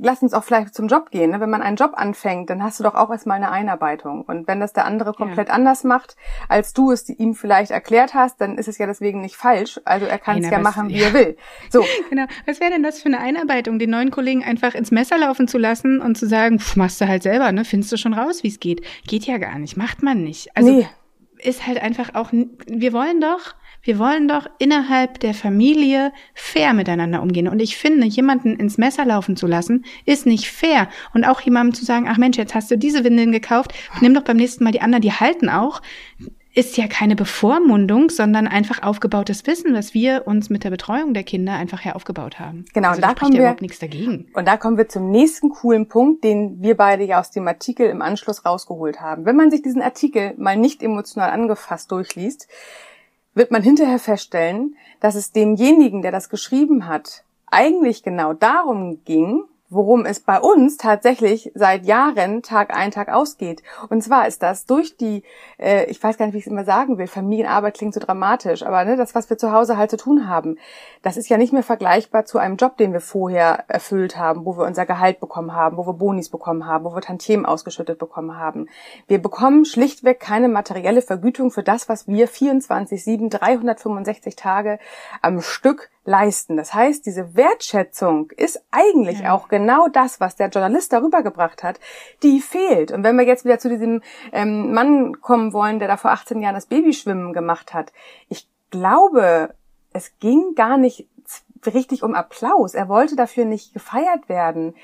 lass 0.00 0.22
uns 0.22 0.32
auch 0.32 0.44
vielleicht 0.44 0.72
zum 0.74 0.86
Job 0.86 1.10
gehen, 1.10 1.30
ne? 1.32 1.40
wenn 1.40 1.50
man 1.50 1.60
einen 1.60 1.76
Job 1.76 1.92
anfängt, 1.94 2.48
dann 2.48 2.62
hast 2.62 2.78
du 2.78 2.84
doch 2.84 2.94
auch 2.94 3.10
erstmal 3.10 3.38
eine 3.38 3.50
Einarbeitung. 3.50 4.22
Und 4.22 4.46
wenn 4.46 4.60
das 4.60 4.72
der 4.72 4.84
andere 4.84 5.12
komplett 5.12 5.48
ja. 5.48 5.54
anders 5.54 5.82
macht, 5.82 6.16
als 6.48 6.72
du 6.72 6.92
es 6.92 7.08
ihm 7.08 7.34
vielleicht 7.34 7.72
erklärt 7.72 8.14
hast, 8.14 8.40
dann 8.40 8.58
ist 8.58 8.68
es 8.68 8.78
ja 8.78 8.86
deswegen 8.86 9.22
nicht 9.22 9.34
falsch. 9.34 9.80
Also 9.84 10.06
er 10.06 10.18
kann 10.18 10.38
es 10.38 10.48
ja 10.48 10.60
machen, 10.60 10.88
wie 10.88 10.98
ja. 10.98 11.08
er 11.08 11.14
will. 11.14 11.36
So. 11.68 11.84
Genau. 12.10 12.24
Was 12.46 12.60
wäre 12.60 12.72
denn 12.72 12.82
das 12.82 13.00
für 13.00 13.06
eine 13.06 13.20
Einarbeitung, 13.20 13.78
den 13.78 13.90
neuen 13.90 14.10
Kollegen 14.10 14.42
einfach 14.42 14.74
ins 14.74 14.90
Messer 14.90 15.16
laufen 15.16 15.46
zu 15.46 15.58
lassen 15.58 16.00
und 16.00 16.16
zu 16.16 16.26
sagen, 16.26 16.58
pff, 16.58 16.74
machst 16.74 17.00
du 17.00 17.06
halt 17.06 17.22
selber, 17.22 17.52
ne? 17.52 17.64
Findest 17.64 17.92
du 17.92 17.96
schon 17.96 18.14
raus, 18.14 18.42
wie 18.42 18.48
es 18.48 18.58
geht? 18.58 18.84
Geht 19.06 19.26
ja 19.26 19.38
gar 19.38 19.58
nicht, 19.58 19.76
macht 19.76 20.02
man 20.02 20.24
nicht. 20.24 20.56
Also 20.56 20.72
nee 20.72 20.88
ist 21.42 21.66
halt 21.66 21.80
einfach 21.80 22.14
auch, 22.14 22.30
wir 22.32 22.92
wollen 22.92 23.20
doch, 23.20 23.54
wir 23.82 23.98
wollen 23.98 24.28
doch 24.28 24.46
innerhalb 24.58 25.20
der 25.20 25.34
Familie 25.34 26.12
fair 26.34 26.74
miteinander 26.74 27.22
umgehen. 27.22 27.48
Und 27.48 27.60
ich 27.60 27.76
finde, 27.76 28.06
jemanden 28.06 28.56
ins 28.56 28.78
Messer 28.78 29.04
laufen 29.04 29.36
zu 29.36 29.46
lassen, 29.46 29.84
ist 30.04 30.26
nicht 30.26 30.50
fair. 30.50 30.88
Und 31.14 31.24
auch 31.24 31.40
jemandem 31.40 31.74
zu 31.74 31.84
sagen, 31.84 32.06
ach 32.08 32.18
Mensch, 32.18 32.36
jetzt 32.36 32.54
hast 32.54 32.70
du 32.70 32.76
diese 32.76 33.04
Windeln 33.04 33.32
gekauft, 33.32 33.72
nimm 34.00 34.14
doch 34.14 34.22
beim 34.22 34.36
nächsten 34.36 34.64
Mal 34.64 34.72
die 34.72 34.82
anderen, 34.82 35.02
die 35.02 35.12
halten 35.12 35.48
auch 35.48 35.80
ist 36.52 36.76
ja 36.76 36.88
keine 36.88 37.14
Bevormundung, 37.14 38.10
sondern 38.10 38.48
einfach 38.48 38.82
aufgebautes 38.82 39.46
Wissen, 39.46 39.72
was 39.72 39.94
wir 39.94 40.26
uns 40.26 40.50
mit 40.50 40.64
der 40.64 40.70
Betreuung 40.70 41.14
der 41.14 41.22
Kinder 41.22 41.52
einfach 41.52 41.84
her 41.84 41.94
aufgebaut 41.94 42.40
haben. 42.40 42.64
Genau, 42.74 42.88
also 42.88 42.98
und 42.98 43.04
da 43.04 43.14
kommen 43.14 43.32
wir 43.32 43.40
überhaupt 43.40 43.62
nichts 43.62 43.78
dagegen. 43.78 44.26
Und 44.34 44.48
da 44.48 44.56
kommen 44.56 44.76
wir 44.76 44.88
zum 44.88 45.10
nächsten 45.10 45.50
coolen 45.50 45.86
Punkt, 45.86 46.24
den 46.24 46.60
wir 46.60 46.76
beide 46.76 47.04
ja 47.04 47.20
aus 47.20 47.30
dem 47.30 47.46
Artikel 47.46 47.88
im 47.88 48.02
Anschluss 48.02 48.44
rausgeholt 48.44 49.00
haben. 49.00 49.26
Wenn 49.26 49.36
man 49.36 49.50
sich 49.50 49.62
diesen 49.62 49.82
Artikel 49.82 50.34
mal 50.38 50.56
nicht 50.56 50.82
emotional 50.82 51.30
angefasst 51.30 51.92
durchliest, 51.92 52.48
wird 53.34 53.52
man 53.52 53.62
hinterher 53.62 54.00
feststellen, 54.00 54.76
dass 54.98 55.14
es 55.14 55.30
demjenigen, 55.30 56.02
der 56.02 56.10
das 56.10 56.28
geschrieben 56.28 56.88
hat, 56.88 57.24
eigentlich 57.46 58.02
genau 58.02 58.32
darum 58.32 59.04
ging, 59.04 59.44
worum 59.70 60.04
es 60.04 60.20
bei 60.20 60.38
uns 60.40 60.76
tatsächlich 60.76 61.52
seit 61.54 61.86
Jahren 61.86 62.42
Tag 62.42 62.76
ein, 62.76 62.90
Tag 62.90 63.08
ausgeht. 63.08 63.62
Und 63.88 64.02
zwar 64.02 64.26
ist 64.26 64.42
das 64.42 64.66
durch 64.66 64.96
die, 64.96 65.22
äh, 65.58 65.84
ich 65.84 66.02
weiß 66.02 66.18
gar 66.18 66.26
nicht, 66.26 66.34
wie 66.34 66.38
ich 66.38 66.46
es 66.46 66.50
immer 66.50 66.64
sagen 66.64 66.98
will, 66.98 67.06
Familienarbeit 67.06 67.74
klingt 67.74 67.94
so 67.94 68.00
dramatisch, 68.00 68.64
aber 68.64 68.84
ne, 68.84 68.96
das, 68.96 69.14
was 69.14 69.30
wir 69.30 69.38
zu 69.38 69.52
Hause 69.52 69.76
halt 69.76 69.90
zu 69.90 69.96
tun 69.96 70.28
haben, 70.28 70.58
das 71.02 71.16
ist 71.16 71.28
ja 71.28 71.38
nicht 71.38 71.52
mehr 71.52 71.62
vergleichbar 71.62 72.24
zu 72.24 72.38
einem 72.38 72.56
Job, 72.56 72.76
den 72.76 72.92
wir 72.92 73.00
vorher 73.00 73.64
erfüllt 73.68 74.16
haben, 74.16 74.44
wo 74.44 74.58
wir 74.58 74.66
unser 74.66 74.86
Gehalt 74.86 75.20
bekommen 75.20 75.54
haben, 75.54 75.76
wo 75.76 75.86
wir 75.86 75.94
Bonis 75.94 76.28
bekommen 76.28 76.66
haben, 76.66 76.84
wo 76.84 76.94
wir 76.94 77.00
Tantiemen 77.00 77.46
ausgeschüttet 77.46 77.98
bekommen 77.98 78.36
haben. 78.36 78.68
Wir 79.06 79.22
bekommen 79.22 79.64
schlichtweg 79.64 80.18
keine 80.18 80.48
materielle 80.48 81.00
Vergütung 81.00 81.52
für 81.52 81.62
das, 81.62 81.88
was 81.88 82.08
wir 82.08 82.26
24, 82.26 83.04
7, 83.04 83.30
365 83.30 84.34
Tage 84.34 84.80
am 85.22 85.40
Stück 85.40 85.90
leisten. 86.04 86.56
Das 86.56 86.74
heißt, 86.74 87.06
diese 87.06 87.36
Wertschätzung 87.36 88.30
ist 88.36 88.62
eigentlich 88.70 89.20
ja. 89.20 89.34
auch 89.34 89.48
genau 89.48 89.59
das, 89.88 90.20
was 90.20 90.36
der 90.36 90.48
Journalist 90.48 90.92
darüber 90.92 91.22
gebracht 91.22 91.62
hat, 91.62 91.80
die 92.22 92.40
fehlt. 92.40 92.92
Und 92.92 93.04
wenn 93.04 93.16
wir 93.16 93.26
jetzt 93.26 93.44
wieder 93.44 93.58
zu 93.58 93.68
diesem 93.68 94.02
ähm, 94.32 94.72
Mann 94.72 95.20
kommen 95.20 95.52
wollen, 95.52 95.78
der 95.78 95.88
da 95.88 95.96
vor 95.96 96.10
18 96.10 96.40
Jahren 96.40 96.54
das 96.54 96.66
Babyschwimmen 96.66 97.32
gemacht 97.32 97.74
hat, 97.74 97.92
ich 98.28 98.48
glaube, 98.70 99.54
es 99.92 100.18
ging 100.18 100.54
gar 100.54 100.76
nicht 100.76 101.08
richtig 101.66 102.02
um 102.02 102.14
Applaus. 102.14 102.74
Er 102.74 102.88
wollte 102.88 103.16
dafür 103.16 103.44
nicht 103.44 103.74
gefeiert 103.74 104.28
werden. 104.28 104.74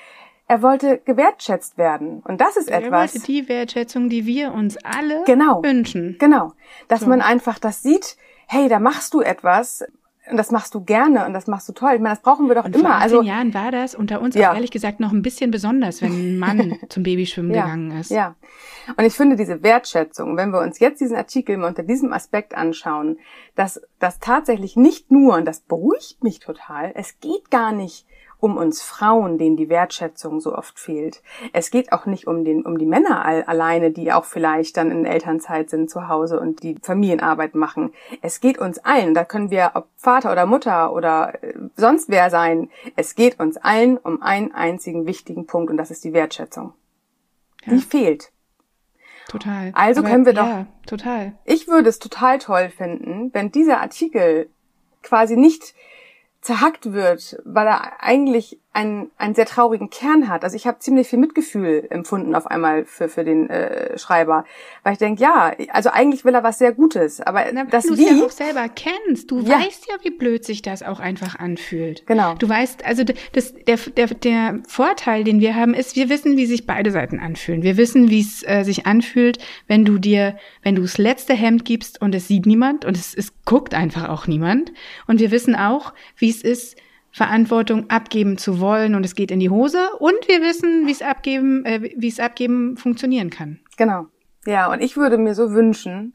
Er 0.48 0.62
wollte 0.62 0.98
gewertschätzt 0.98 1.76
werden. 1.76 2.22
Und 2.24 2.40
das 2.40 2.56
ist 2.56 2.70
er 2.70 2.78
etwas. 2.78 3.14
Er 3.14 3.20
wollte 3.20 3.26
die 3.26 3.48
Wertschätzung, 3.48 4.08
die 4.08 4.26
wir 4.26 4.52
uns 4.52 4.76
alle 4.84 5.24
genau, 5.24 5.62
wünschen. 5.62 6.16
Genau. 6.18 6.52
Dass 6.88 7.00
so. 7.00 7.08
man 7.08 7.20
einfach 7.20 7.58
das 7.58 7.82
sieht, 7.82 8.16
hey, 8.46 8.68
da 8.68 8.78
machst 8.78 9.12
du 9.14 9.22
etwas, 9.22 9.84
und 10.30 10.36
das 10.36 10.50
machst 10.50 10.74
du 10.74 10.82
gerne 10.82 11.26
und 11.26 11.34
das 11.34 11.46
machst 11.46 11.68
du 11.68 11.72
toll. 11.72 11.92
Ich 11.94 12.00
meine, 12.00 12.14
das 12.14 12.22
brauchen 12.22 12.48
wir 12.48 12.54
doch 12.54 12.64
und 12.64 12.74
immer. 12.74 12.88
Vor 12.88 12.96
18 12.96 13.02
also 13.02 13.22
Jahren 13.22 13.54
war 13.54 13.70
das 13.70 13.94
unter 13.94 14.20
uns 14.20 14.34
ja. 14.34 14.50
auch 14.50 14.54
ehrlich 14.54 14.70
gesagt 14.70 14.98
noch 14.98 15.12
ein 15.12 15.22
bisschen 15.22 15.50
besonders, 15.50 16.02
wenn 16.02 16.12
ein 16.12 16.38
Mann 16.38 16.78
zum 16.88 17.02
Babyschwimmen 17.02 17.54
ja. 17.54 17.62
gegangen 17.62 17.92
ist. 17.92 18.10
Ja. 18.10 18.34
Und 18.96 19.04
ich 19.04 19.14
finde 19.14 19.36
diese 19.36 19.62
Wertschätzung, 19.62 20.36
wenn 20.36 20.50
wir 20.50 20.60
uns 20.60 20.78
jetzt 20.78 21.00
diesen 21.00 21.16
Artikel 21.16 21.56
mal 21.56 21.68
unter 21.68 21.82
diesem 21.82 22.12
Aspekt 22.12 22.56
anschauen, 22.56 23.18
dass 23.54 23.80
das 23.98 24.18
tatsächlich 24.18 24.76
nicht 24.76 25.10
nur, 25.10 25.36
und 25.36 25.44
das 25.44 25.60
beruhigt 25.60 26.22
mich 26.22 26.40
total, 26.40 26.92
es 26.94 27.18
geht 27.20 27.50
gar 27.50 27.72
nicht 27.72 28.06
um 28.38 28.56
uns 28.56 28.82
Frauen, 28.82 29.38
denen 29.38 29.56
die 29.56 29.68
Wertschätzung 29.68 30.40
so 30.40 30.54
oft 30.54 30.78
fehlt. 30.78 31.22
Es 31.52 31.70
geht 31.70 31.92
auch 31.92 32.06
nicht 32.06 32.26
um 32.26 32.44
den, 32.44 32.64
um 32.64 32.78
die 32.78 32.86
Männer 32.86 33.24
all, 33.24 33.44
alleine, 33.44 33.90
die 33.90 34.12
auch 34.12 34.24
vielleicht 34.24 34.76
dann 34.76 34.90
in 34.90 35.06
Elternzeit 35.06 35.70
sind 35.70 35.90
zu 35.90 36.08
Hause 36.08 36.38
und 36.38 36.62
die 36.62 36.76
Familienarbeit 36.82 37.54
machen. 37.54 37.92
Es 38.22 38.40
geht 38.40 38.58
uns 38.58 38.78
allen. 38.78 39.14
Da 39.14 39.24
können 39.24 39.50
wir, 39.50 39.72
ob 39.74 39.88
Vater 39.96 40.32
oder 40.32 40.46
Mutter 40.46 40.92
oder 40.92 41.42
äh, 41.42 41.54
sonst 41.76 42.08
wer 42.08 42.30
sein. 42.30 42.70
Es 42.94 43.14
geht 43.14 43.40
uns 43.40 43.56
allen 43.56 43.96
um 43.96 44.22
einen 44.22 44.52
einzigen 44.52 45.06
wichtigen 45.06 45.46
Punkt 45.46 45.70
und 45.70 45.76
das 45.76 45.90
ist 45.90 46.04
die 46.04 46.12
Wertschätzung. 46.12 46.74
Ja. 47.64 47.72
Die 47.72 47.80
fehlt. 47.80 48.32
Total. 49.28 49.72
Also 49.74 50.00
Aber, 50.00 50.10
können 50.10 50.26
wir 50.26 50.34
doch. 50.34 50.46
Ja, 50.46 50.66
total. 50.86 51.32
Ich 51.44 51.66
würde 51.66 51.88
es 51.88 51.98
total 51.98 52.38
toll 52.38 52.68
finden, 52.68 53.30
wenn 53.32 53.50
dieser 53.50 53.80
Artikel 53.80 54.48
quasi 55.02 55.36
nicht 55.36 55.74
zerhackt 56.46 56.92
wird, 56.92 57.36
weil 57.44 57.66
er 57.66 58.02
eigentlich 58.02 58.60
einen, 58.76 59.10
einen 59.16 59.34
sehr 59.34 59.46
traurigen 59.46 59.88
Kern 59.88 60.28
hat. 60.28 60.44
Also 60.44 60.54
ich 60.54 60.66
habe 60.66 60.78
ziemlich 60.80 61.08
viel 61.08 61.18
Mitgefühl 61.18 61.86
empfunden 61.88 62.34
auf 62.34 62.46
einmal 62.46 62.84
für, 62.84 63.08
für 63.08 63.24
den 63.24 63.48
äh, 63.48 63.98
Schreiber, 63.98 64.44
weil 64.82 64.92
ich 64.92 64.98
denke, 64.98 65.22
ja, 65.22 65.54
also 65.70 65.88
eigentlich 65.88 66.26
will 66.26 66.34
er 66.34 66.42
was 66.42 66.58
sehr 66.58 66.72
Gutes, 66.72 67.22
aber 67.22 67.46
Na, 67.54 67.64
das 67.64 67.86
du 67.86 67.96
wie 67.96 68.18
ja 68.18 68.26
auch 68.26 68.30
selber 68.30 68.68
kennst, 68.68 69.30
du 69.30 69.40
ja. 69.40 69.58
weißt 69.58 69.86
ja, 69.88 69.94
wie 70.02 70.10
blöd 70.10 70.44
sich 70.44 70.60
das 70.60 70.82
auch 70.82 71.00
einfach 71.00 71.38
anfühlt. 71.38 72.06
Genau. 72.06 72.34
Du 72.34 72.46
weißt, 72.50 72.84
also 72.84 73.02
das, 73.32 73.54
der, 73.54 73.78
der, 73.78 74.08
der 74.08 74.60
Vorteil, 74.68 75.24
den 75.24 75.40
wir 75.40 75.54
haben, 75.54 75.72
ist, 75.72 75.96
wir 75.96 76.10
wissen, 76.10 76.36
wie 76.36 76.44
sich 76.44 76.66
beide 76.66 76.90
Seiten 76.90 77.18
anfühlen. 77.18 77.62
Wir 77.62 77.78
wissen, 77.78 78.10
wie 78.10 78.20
es 78.20 78.42
äh, 78.46 78.62
sich 78.62 78.84
anfühlt, 78.84 79.38
wenn 79.68 79.86
du 79.86 79.96
dir, 79.96 80.36
wenn 80.62 80.74
du 80.74 80.82
das 80.82 80.98
letzte 80.98 81.32
Hemd 81.32 81.64
gibst 81.64 82.02
und 82.02 82.14
es 82.14 82.28
sieht 82.28 82.44
niemand 82.44 82.84
und 82.84 82.94
es, 82.94 83.14
es 83.14 83.32
guckt 83.46 83.72
einfach 83.72 84.10
auch 84.10 84.26
niemand. 84.26 84.70
Und 85.06 85.18
wir 85.18 85.30
wissen 85.30 85.54
auch, 85.54 85.94
wie 86.18 86.28
es 86.28 86.42
ist, 86.42 86.76
Verantwortung 87.16 87.88
abgeben 87.88 88.36
zu 88.36 88.60
wollen 88.60 88.94
und 88.94 89.02
es 89.02 89.14
geht 89.14 89.30
in 89.30 89.40
die 89.40 89.48
Hose 89.48 89.78
und 90.00 90.28
wir 90.28 90.42
wissen, 90.42 90.86
wie 90.86 90.90
es 90.90 91.00
abgeben, 91.00 91.64
äh, 91.64 91.94
wie 91.96 92.08
es 92.08 92.20
abgeben 92.20 92.76
funktionieren 92.76 93.30
kann. 93.30 93.58
Genau. 93.78 94.08
Ja, 94.44 94.70
und 94.70 94.82
ich 94.82 94.98
würde 94.98 95.16
mir 95.16 95.34
so 95.34 95.50
wünschen, 95.52 96.12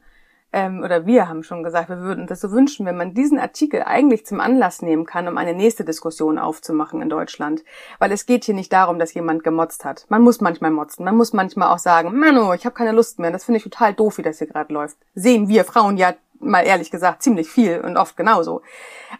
ähm, 0.52 0.80
oder 0.84 1.04
wir 1.04 1.28
haben 1.28 1.42
schon 1.42 1.64
gesagt, 1.64 1.88
wir 1.88 2.02
würden 2.02 2.28
das 2.28 2.40
so 2.40 2.52
wünschen, 2.52 2.86
wenn 2.86 2.96
man 2.96 3.14
diesen 3.14 3.40
Artikel 3.40 3.82
eigentlich 3.82 4.26
zum 4.26 4.38
Anlass 4.38 4.80
nehmen 4.80 5.04
kann, 5.04 5.26
um 5.26 5.38
eine 5.38 5.54
nächste 5.54 5.84
Diskussion 5.84 6.38
aufzumachen 6.38 7.02
in 7.02 7.08
Deutschland. 7.08 7.64
Weil 7.98 8.12
es 8.12 8.24
geht 8.24 8.44
hier 8.44 8.54
nicht 8.54 8.72
darum, 8.72 9.00
dass 9.00 9.12
jemand 9.12 9.42
gemotzt 9.42 9.84
hat. 9.84 10.06
Man 10.08 10.22
muss 10.22 10.40
manchmal 10.40 10.70
motzen. 10.70 11.04
Man 11.04 11.16
muss 11.16 11.32
manchmal 11.32 11.74
auch 11.74 11.80
sagen, 11.80 12.16
Manu, 12.16 12.52
ich 12.52 12.64
habe 12.64 12.76
keine 12.76 12.92
Lust 12.92 13.18
mehr. 13.18 13.32
Das 13.32 13.44
finde 13.44 13.58
ich 13.58 13.64
total 13.64 13.92
doof, 13.92 14.18
wie 14.18 14.22
das 14.22 14.38
hier 14.38 14.46
gerade 14.46 14.72
läuft. 14.72 14.98
Sehen 15.16 15.48
wir 15.48 15.64
Frauen 15.64 15.96
ja 15.96 16.14
mal 16.42 16.62
ehrlich 16.66 16.90
gesagt 16.90 17.22
ziemlich 17.22 17.48
viel 17.48 17.80
und 17.80 17.96
oft 17.96 18.16
genauso. 18.16 18.62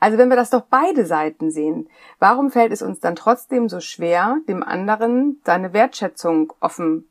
Also 0.00 0.18
wenn 0.18 0.28
wir 0.28 0.36
das 0.36 0.50
doch 0.50 0.62
beide 0.62 1.06
Seiten 1.06 1.50
sehen, 1.50 1.88
warum 2.18 2.50
fällt 2.50 2.72
es 2.72 2.82
uns 2.82 3.00
dann 3.00 3.16
trotzdem 3.16 3.68
so 3.68 3.80
schwer, 3.80 4.38
dem 4.48 4.62
anderen 4.62 5.40
seine 5.44 5.72
Wertschätzung 5.72 6.52
offen 6.60 7.08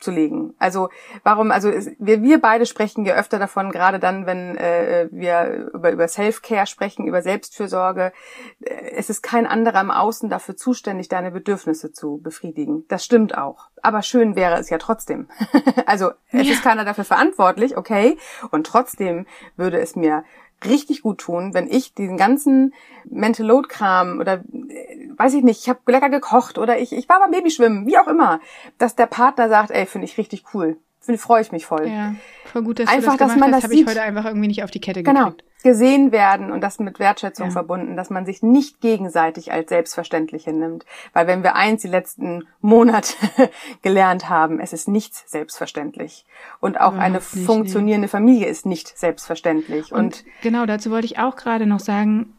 zu 0.00 0.10
legen. 0.10 0.54
Also 0.58 0.88
warum, 1.22 1.50
also 1.50 1.68
es, 1.68 1.90
wir, 1.98 2.22
wir 2.22 2.40
beide 2.40 2.66
sprechen 2.66 3.04
ja 3.04 3.14
öfter 3.14 3.38
davon, 3.38 3.70
gerade 3.70 3.98
dann, 3.98 4.26
wenn 4.26 4.56
äh, 4.56 5.08
wir 5.10 5.70
über, 5.74 5.92
über 5.92 6.08
Self-Care 6.08 6.66
sprechen, 6.66 7.06
über 7.06 7.22
Selbstfürsorge. 7.22 8.12
Äh, 8.60 8.90
es 8.96 9.10
ist 9.10 9.22
kein 9.22 9.46
anderer 9.46 9.80
im 9.80 9.90
Außen 9.90 10.28
dafür 10.30 10.56
zuständig, 10.56 11.08
deine 11.08 11.30
Bedürfnisse 11.30 11.92
zu 11.92 12.18
befriedigen. 12.22 12.84
Das 12.88 13.04
stimmt 13.04 13.36
auch. 13.36 13.68
Aber 13.82 14.02
schön 14.02 14.36
wäre 14.36 14.58
es 14.58 14.70
ja 14.70 14.78
trotzdem. 14.78 15.28
also 15.86 16.10
es 16.32 16.46
ja. 16.46 16.52
ist 16.54 16.62
keiner 16.62 16.84
dafür 16.84 17.04
verantwortlich, 17.04 17.76
okay. 17.76 18.18
Und 18.50 18.66
trotzdem 18.66 19.26
würde 19.56 19.78
es 19.80 19.96
mir 19.96 20.24
richtig 20.64 21.02
gut 21.02 21.18
tun, 21.18 21.54
wenn 21.54 21.68
ich 21.68 21.94
diesen 21.94 22.16
ganzen 22.16 22.74
Mental 23.08 23.46
Load 23.46 23.68
Kram 23.68 24.18
oder 24.20 24.34
äh, 24.68 25.08
weiß 25.16 25.34
ich 25.34 25.42
nicht, 25.42 25.60
ich 25.60 25.68
habe 25.68 25.80
lecker 25.86 26.10
gekocht 26.10 26.58
oder 26.58 26.78
ich 26.78 26.92
ich 26.92 27.08
war 27.08 27.20
beim 27.20 27.30
Babyschwimmen, 27.30 27.86
wie 27.86 27.98
auch 27.98 28.08
immer, 28.08 28.40
dass 28.78 28.96
der 28.96 29.06
Partner 29.06 29.48
sagt, 29.48 29.70
ey, 29.70 29.86
finde 29.86 30.06
ich 30.06 30.18
richtig 30.18 30.44
cool. 30.54 30.76
Finde 31.00 31.18
freue 31.18 31.40
ich 31.40 31.50
mich 31.50 31.64
voll. 31.64 31.88
Ja, 31.88 32.14
voll 32.44 32.62
gut, 32.62 32.78
dass 32.78 32.88
einfach, 32.88 33.12
du 33.12 33.18
das 33.18 33.28
dass 33.28 33.36
man 33.38 33.54
hast, 33.54 33.64
das 33.64 33.70
habe 33.70 33.74
ich 33.74 33.86
heute 33.86 34.02
einfach 34.02 34.26
irgendwie 34.26 34.48
nicht 34.48 34.62
auf 34.62 34.70
die 34.70 34.80
Kette 34.80 35.02
genau, 35.02 35.30
gekriegt. 35.30 35.44
Gesehen 35.62 36.12
werden 36.12 36.50
und 36.50 36.60
das 36.62 36.78
mit 36.78 36.98
Wertschätzung 36.98 37.46
Ja. 37.46 37.52
verbunden, 37.52 37.96
dass 37.96 38.10
man 38.10 38.26
sich 38.26 38.42
nicht 38.42 38.80
gegenseitig 38.80 39.52
als 39.52 39.68
selbstverständlich 39.68 40.44
hinnimmt, 40.44 40.84
weil 41.12 41.26
wenn 41.26 41.42
wir 41.42 41.54
eins 41.56 41.82
die 41.82 41.88
letzten 41.88 42.46
Monate 42.60 43.14
gelernt 43.82 44.28
haben, 44.28 44.60
es 44.60 44.72
ist 44.72 44.88
nichts 44.88 45.24
selbstverständlich. 45.30 46.24
Und 46.60 46.80
auch 46.80 46.94
eine 46.94 47.16
Überhaupt 47.18 47.34
nicht, 47.34 47.46
funktionierende 47.46 48.08
Familie 48.08 48.46
ist 48.48 48.66
nicht 48.66 48.96
selbstverständlich. 48.98 49.92
Und, 49.92 49.98
Und 49.98 50.24
genau 50.42 50.66
dazu 50.66 50.90
wollte 50.90 51.06
ich 51.06 51.18
auch 51.18 51.36
gerade 51.36 51.66
noch 51.66 51.80
sagen, 51.80 52.34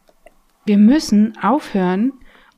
wir 0.64 0.78
müssen 0.78 1.36
aufhören, 1.42 2.12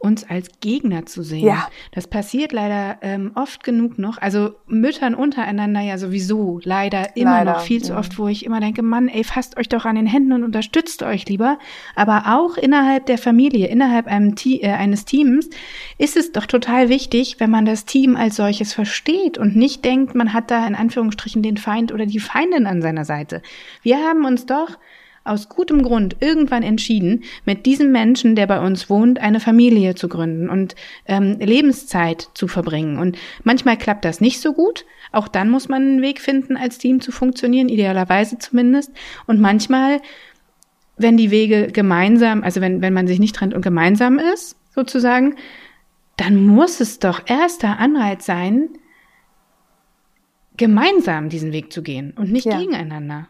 uns 0.05 0.29
als 0.29 0.49
Gegner 0.61 1.07
zu 1.07 1.23
sehen. 1.23 1.47
Ja. 1.47 1.69
Das 1.93 2.07
passiert 2.07 2.53
leider 2.53 2.99
ähm, 3.01 3.33
oft 3.35 3.65
genug 3.65 3.99
noch. 3.99 4.19
Also 4.19 4.55
Müttern 4.67 5.15
untereinander 5.15 5.81
ja 5.81 5.99
sowieso 5.99 6.61
leider 6.63 7.17
immer 7.17 7.39
Leider, 7.39 7.53
noch 7.55 7.61
viel 7.63 7.83
zu 7.83 7.97
oft, 7.97 8.19
wo 8.19 8.29
ich 8.29 8.45
immer 8.45 8.61
denke, 8.61 8.83
Mann, 8.83 9.09
ey, 9.09 9.25
fasst 9.25 9.57
euch 9.57 9.69
doch 9.69 9.87
an 9.87 9.97
den 9.97 10.07
Händen 10.07 10.33
und 10.33 10.45
unterstützt 10.45 11.03
euch 11.03 11.27
lieber. 11.29 11.59
Aber 11.97 12.25
auch 12.37 12.57
innerhalb 12.57 13.07
der 13.07 13.19
Familie, 13.19 13.67
innerhalb 13.69 14.07
Te 14.37 14.63
äh, 14.63 14.73
eines 14.73 15.07
Teams 15.07 15.49
ist 15.99 16.17
es 16.17 16.33
doch 16.33 16.47
total 16.47 16.89
wichtig, 16.91 17.37
wenn 17.39 17.51
man 17.51 17.65
das 17.65 17.87
Team 17.87 18.17
als 18.17 18.37
solches 18.37 18.75
versteht 18.75 19.39
und 19.39 19.57
nicht 19.57 19.85
denkt, 19.85 20.15
man 20.15 20.35
hat 20.35 20.51
da 20.51 20.67
in 20.67 20.75
Anführungsstrichen 20.75 21.43
den 21.43 21.57
Feind 21.57 21.93
oder 21.93 22.05
die 22.05 22.21
Feindin 22.21 22.67
an 22.67 22.83
seiner 22.83 23.07
Seite. 23.07 23.41
Wir 23.83 23.99
haben 23.99 24.27
uns 24.27 24.45
doch 24.45 24.77
aus 25.25 25.49
gutem 25.49 25.83
Grund 25.83 26.17
irgendwann 26.21 26.63
entschieden, 26.63 27.25
mit 27.47 27.65
diesem 27.65 27.91
Menschen, 27.91 28.37
der 28.37 28.47
bei 28.47 28.61
uns 28.61 28.91
wohnt, 28.91 29.19
eine 29.19 29.41
Familie 29.41 29.95
zu 29.95 30.09
gründen 30.09 30.51
und 30.51 30.77
ähm, 31.07 31.39
Lebenszeit 31.41 32.29
zu 32.35 32.47
verbringen. 32.47 32.99
Und 32.99 33.19
manchmal 33.43 33.79
klappt 33.79 34.05
das 34.05 34.21
nicht 34.21 34.41
so 34.41 34.53
gut. 34.53 34.85
Auch 35.13 35.27
dann 35.27 35.49
muss 35.49 35.69
man 35.69 35.83
einen 35.83 36.03
Weg 36.03 36.21
finden, 36.21 36.57
als 36.57 36.79
Team 36.79 37.01
zu 37.01 37.11
funktionieren, 37.11 37.71
idealerweise 37.71 38.39
zumindest. 38.39 38.93
Und 39.27 39.41
manchmal, 39.41 40.03
wenn 40.99 41.17
die 41.17 41.31
Wege 41.31 41.69
gemeinsam, 41.69 42.43
also 42.45 42.61
wenn, 42.61 42.83
wenn 42.83 42.93
man 42.93 43.07
sich 43.07 43.19
nicht 43.19 43.35
trennt 43.35 43.55
und 43.55 43.63
gemeinsam 43.63 44.19
ist, 44.19 44.57
sozusagen, 44.75 45.37
dann 46.17 46.45
muss 46.47 46.81
es 46.81 46.99
doch 46.99 47.23
erster 47.27 47.79
Anreiz 47.79 48.27
sein, 48.27 48.69
gemeinsam 50.57 51.29
diesen 51.29 51.53
Weg 51.53 51.73
zu 51.73 51.83
gehen 51.83 52.13
und 52.17 52.31
nicht 52.31 52.47
Ja. 52.47 52.59
gegeneinander. 52.59 53.29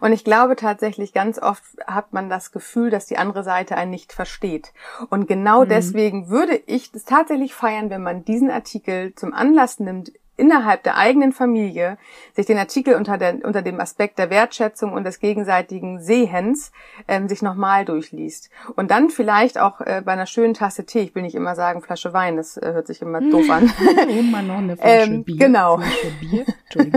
Und 0.00 0.12
ich 0.12 0.24
glaube 0.24 0.56
tatsächlich, 0.56 1.12
ganz 1.12 1.38
oft 1.38 1.62
hat 1.86 2.12
man 2.12 2.28
das 2.28 2.52
Gefühl, 2.52 2.90
dass 2.90 3.06
die 3.06 3.18
andere 3.18 3.44
Seite 3.44 3.76
einen 3.76 3.90
nicht 3.90 4.12
versteht. 4.12 4.72
Und 5.10 5.26
genau 5.28 5.64
Mhm. 5.64 5.68
deswegen 5.68 6.28
würde 6.28 6.56
ich 6.66 6.92
es 6.94 7.04
tatsächlich 7.04 7.54
feiern, 7.54 7.90
wenn 7.90 8.02
man 8.02 8.24
diesen 8.24 8.50
Artikel 8.50 9.14
zum 9.14 9.32
Anlass 9.34 9.78
nimmt, 9.80 10.12
innerhalb 10.38 10.82
der 10.84 10.96
eigenen 10.96 11.32
Familie 11.32 11.98
sich 12.34 12.46
den 12.46 12.56
Artikel 12.56 12.94
unter, 12.94 13.18
der, 13.18 13.44
unter 13.44 13.60
dem 13.60 13.80
Aspekt 13.80 14.18
der 14.18 14.30
Wertschätzung 14.30 14.92
und 14.92 15.04
des 15.04 15.20
gegenseitigen 15.20 16.00
Sehens 16.00 16.72
ähm, 17.08 17.28
sich 17.28 17.42
nochmal 17.42 17.84
durchliest. 17.84 18.48
Und 18.76 18.90
dann 18.90 19.10
vielleicht 19.10 19.58
auch 19.58 19.80
äh, 19.80 20.00
bei 20.04 20.12
einer 20.12 20.26
schönen 20.26 20.54
Tasse 20.54 20.86
Tee, 20.86 21.00
ich 21.00 21.14
will 21.14 21.22
nicht 21.22 21.34
immer 21.34 21.54
sagen 21.54 21.82
Flasche 21.82 22.12
Wein, 22.12 22.36
das 22.36 22.56
äh, 22.56 22.72
hört 22.72 22.86
sich 22.86 23.02
immer 23.02 23.20
doof 23.20 23.50
an, 23.50 23.70
Immer 24.08 24.42
noch 24.42 24.58
eine 24.58 24.76
Flasche 24.76 25.10
Ähm, 25.10 25.24
Bier. 25.24 25.36
genau. 25.36 25.78
Flasche 25.78 26.12
Bier. 26.20 26.46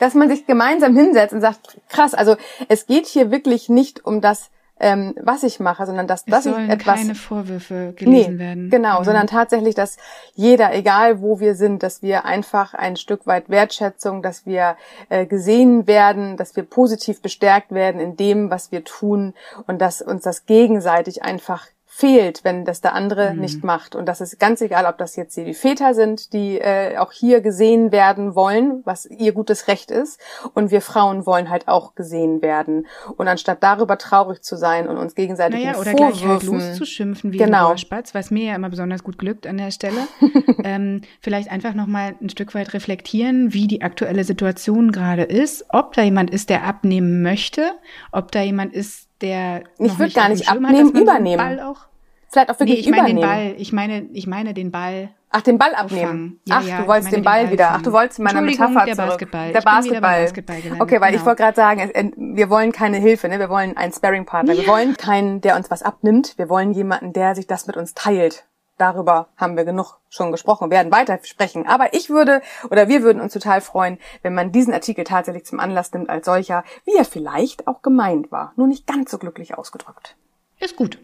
Dass 0.00 0.14
man 0.14 0.28
sich 0.28 0.46
gemeinsam 0.46 0.96
hinsetzt 0.96 1.34
und 1.34 1.40
sagt, 1.40 1.78
krass, 1.88 2.14
also 2.14 2.36
es 2.68 2.86
geht 2.86 3.06
hier 3.06 3.30
wirklich 3.30 3.68
nicht 3.68 4.04
um 4.04 4.20
das, 4.20 4.50
ähm, 4.80 5.14
was 5.20 5.42
ich 5.42 5.60
mache, 5.60 5.86
sondern 5.86 6.06
dass, 6.06 6.20
Es 6.20 6.26
dass 6.26 6.46
ich 6.46 6.52
sollen 6.52 6.70
etwas 6.70 7.00
keine 7.00 7.14
Vorwürfe 7.14 7.92
gelesen 7.96 8.38
werden. 8.38 8.70
Genau, 8.70 9.04
sondern 9.04 9.26
tatsächlich, 9.26 9.74
dass 9.74 9.98
jeder, 10.34 10.74
egal 10.74 11.20
wo 11.20 11.38
wir 11.38 11.54
sind, 11.54 11.82
dass 11.82 12.02
wir 12.02 12.24
einfach 12.24 12.74
ein 12.74 12.96
Stück 12.96 13.26
weit 13.26 13.48
Wertschätzung, 13.50 14.22
dass 14.22 14.46
wir 14.46 14.76
äh, 15.10 15.26
gesehen 15.26 15.86
werden, 15.86 16.36
dass 16.36 16.56
wir 16.56 16.62
positiv 16.62 17.20
bestärkt 17.20 17.72
werden 17.72 18.00
in 18.00 18.16
dem, 18.16 18.50
was 18.50 18.72
wir 18.72 18.82
tun 18.84 19.34
und 19.66 19.80
dass 19.80 20.00
uns 20.02 20.22
das 20.22 20.46
gegenseitig 20.46 21.22
einfach 21.22 21.66
fehlt, 21.92 22.44
wenn 22.44 22.64
das 22.64 22.80
der 22.80 22.94
andere 22.94 23.34
mhm. 23.34 23.40
nicht 23.40 23.64
macht. 23.64 23.96
Und 23.96 24.06
das 24.06 24.20
ist 24.20 24.38
ganz 24.38 24.60
egal, 24.60 24.86
ob 24.86 24.96
das 24.96 25.16
jetzt 25.16 25.34
hier 25.34 25.44
die 25.44 25.54
Väter 25.54 25.92
sind, 25.92 26.32
die 26.32 26.60
äh, 26.60 26.96
auch 26.98 27.10
hier 27.10 27.40
gesehen 27.40 27.90
werden 27.90 28.36
wollen, 28.36 28.82
was 28.84 29.06
ihr 29.06 29.32
gutes 29.32 29.66
Recht 29.66 29.90
ist. 29.90 30.20
Und 30.54 30.70
wir 30.70 30.82
Frauen 30.82 31.26
wollen 31.26 31.50
halt 31.50 31.66
auch 31.66 31.96
gesehen 31.96 32.42
werden. 32.42 32.86
Und 33.16 33.26
anstatt 33.26 33.64
darüber 33.64 33.98
traurig 33.98 34.42
zu 34.42 34.56
sein 34.56 34.86
und 34.86 34.98
uns 34.98 35.16
gegenseitig 35.16 35.64
naja, 35.64 35.78
oder 35.78 35.90
Vorwürfen, 35.90 36.20
gleich 36.20 36.28
halt 36.28 36.42
loszuschimpfen 36.44 37.32
wie 37.32 37.38
genau. 37.38 37.72
ein 37.72 37.78
Spatz, 37.78 38.14
was 38.14 38.30
mir 38.30 38.44
ja 38.44 38.54
immer 38.54 38.70
besonders 38.70 39.02
gut 39.02 39.18
glückt 39.18 39.48
an 39.48 39.58
der 39.58 39.72
Stelle, 39.72 40.06
ähm, 40.64 41.00
vielleicht 41.20 41.50
einfach 41.50 41.74
nochmal 41.74 42.14
ein 42.22 42.30
Stück 42.30 42.54
weit 42.54 42.72
reflektieren, 42.72 43.52
wie 43.52 43.66
die 43.66 43.82
aktuelle 43.82 44.22
Situation 44.22 44.92
gerade 44.92 45.24
ist, 45.24 45.66
ob 45.70 45.92
da 45.94 46.02
jemand 46.02 46.30
ist, 46.30 46.50
der 46.50 46.62
abnehmen 46.62 47.20
möchte, 47.22 47.72
ob 48.12 48.30
da 48.30 48.42
jemand 48.42 48.74
ist, 48.74 49.09
der 49.20 49.62
ich 49.78 49.98
würde 49.98 50.12
gar 50.12 50.28
nicht 50.28 50.48
abnehmen, 50.48 50.94
hat, 50.94 51.00
übernehmen. 51.00 51.60
auch 51.60 51.90
Vielleicht 52.30 52.50
auch 52.50 52.60
wirklich 52.60 52.86
nee, 52.86 52.90
ich 52.90 52.90
meine 52.90 53.10
übernehmen. 53.10 53.20
den 53.20 53.28
Ball. 53.28 53.54
Ich 53.60 53.72
meine, 53.72 54.02
ich 54.12 54.26
meine 54.28 54.54
den 54.54 54.70
Ball. 54.70 55.10
Ach, 55.30 55.42
den 55.42 55.58
Ball 55.58 55.74
abnehmen. 55.74 56.40
Ja, 56.44 56.58
Ach, 56.58 56.66
ja, 56.66 56.80
du 56.80 56.88
wolltest 56.88 57.12
den 57.12 57.22
Ball, 57.22 57.44
Ball 57.44 57.52
wieder. 57.52 57.70
Ach, 57.72 57.82
du 57.82 57.92
wolltest 57.92 58.18
in 58.18 58.24
meiner 58.24 58.40
Metapher 58.40 58.84
der 58.84 58.94
zurück. 58.94 59.08
Basketball. 59.10 59.52
Der 59.52 59.60
Basketball. 59.60 60.22
Basketball 60.22 60.56
okay, 60.80 61.00
weil 61.00 61.10
genau. 61.10 61.20
ich 61.20 61.26
wollte 61.26 61.42
gerade 61.42 61.56
sagen, 61.56 61.80
es, 61.80 62.12
wir 62.16 62.50
wollen 62.50 62.72
keine 62.72 62.98
Hilfe, 62.98 63.28
ne? 63.28 63.38
Wir 63.38 63.48
wollen 63.48 63.76
einen 63.76 63.92
Sparring-Partner. 63.92 64.52
Ja. 64.52 64.62
Wir 64.62 64.68
wollen 64.68 64.96
keinen, 64.96 65.40
der 65.40 65.56
uns 65.56 65.70
was 65.70 65.82
abnimmt. 65.82 66.34
Wir 66.36 66.48
wollen 66.48 66.72
jemanden, 66.72 67.12
der 67.12 67.34
sich 67.34 67.46
das 67.48 67.66
mit 67.66 67.76
uns 67.76 67.94
teilt. 67.94 68.44
Darüber 68.80 69.28
haben 69.36 69.58
wir 69.58 69.66
genug 69.66 69.98
schon 70.08 70.32
gesprochen, 70.32 70.70
werden 70.70 70.90
weiter 70.90 71.18
sprechen. 71.22 71.66
Aber 71.66 71.92
ich 71.92 72.08
würde 72.08 72.40
oder 72.70 72.88
wir 72.88 73.02
würden 73.02 73.20
uns 73.20 73.34
total 73.34 73.60
freuen, 73.60 73.98
wenn 74.22 74.34
man 74.34 74.52
diesen 74.52 74.72
Artikel 74.72 75.04
tatsächlich 75.04 75.44
zum 75.44 75.60
Anlass 75.60 75.92
nimmt 75.92 76.08
als 76.08 76.24
solcher, 76.24 76.64
wie 76.86 76.96
er 76.96 77.04
vielleicht 77.04 77.66
auch 77.66 77.82
gemeint 77.82 78.32
war, 78.32 78.54
nur 78.56 78.66
nicht 78.66 78.86
ganz 78.86 79.10
so 79.10 79.18
glücklich 79.18 79.58
ausgedrückt. 79.58 80.16
Ist 80.60 80.76
gut. 80.76 80.98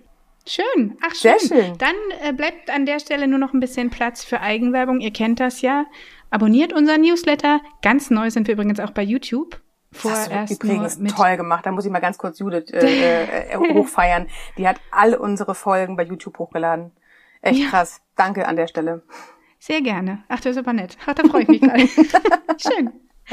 Schön. 0.47 0.97
Ach, 1.02 1.14
schön. 1.14 1.38
Sehr 1.38 1.49
schön. 1.49 1.76
Dann 1.76 1.95
äh, 2.23 2.33
bleibt 2.33 2.71
an 2.71 2.87
der 2.87 2.99
Stelle 2.99 3.28
nur 3.28 3.38
noch 3.38 3.52
ein 3.52 3.61
bisschen 3.61 3.90
Platz 3.90 4.25
für 4.25 4.40
Eigenwerbung. 4.40 5.00
Ihr 5.00 5.12
kennt 5.12 5.38
das 5.38 5.61
ja. 5.61 5.85
Abonniert 6.30 6.73
unseren 6.73 7.02
Newsletter. 7.02 7.61
Ganz 7.83 8.09
neu 8.09 8.30
sind 8.30 8.47
wir 8.47 8.54
übrigens 8.54 8.80
auch 8.80 8.92
bei 8.92 9.02
YouTube. 9.02 9.61
Vorerst 9.92 10.30
das 10.30 10.35
hast 10.35 10.50
du 10.50 10.54
übrigens 10.54 10.99
mit 10.99 11.14
toll 11.14 11.37
gemacht. 11.37 11.66
Da 11.66 11.73
muss 11.73 11.85
ich 11.85 11.90
mal 11.90 12.00
ganz 12.00 12.16
kurz 12.16 12.38
Judith 12.38 12.71
äh, 12.73 13.50
äh, 13.52 13.56
hochfeiern. 13.56 14.28
Die 14.56 14.66
hat 14.66 14.80
alle 14.90 15.18
unsere 15.18 15.54
Folgen 15.54 15.97
bei 15.97 16.04
YouTube 16.04 16.38
hochgeladen. 16.38 16.92
Echt 17.47 17.61
ja. 17.61 17.69
krass. 17.69 18.00
Danke 18.17 18.47
an 18.49 18.57
der 18.57 18.67
Stelle. 18.67 19.03
Sehr 19.59 19.81
gerne. 19.81 20.25
Ach, 20.29 20.41
das 20.41 20.53
ist 20.53 20.59
aber 20.59 20.73
nett. 20.73 20.97
Ach, 21.07 21.15
da 21.15 21.25
freue 21.25 21.43
ich 21.43 21.49
mich 21.49 21.61
gerade. 21.61 21.87
Schön. 22.59 22.91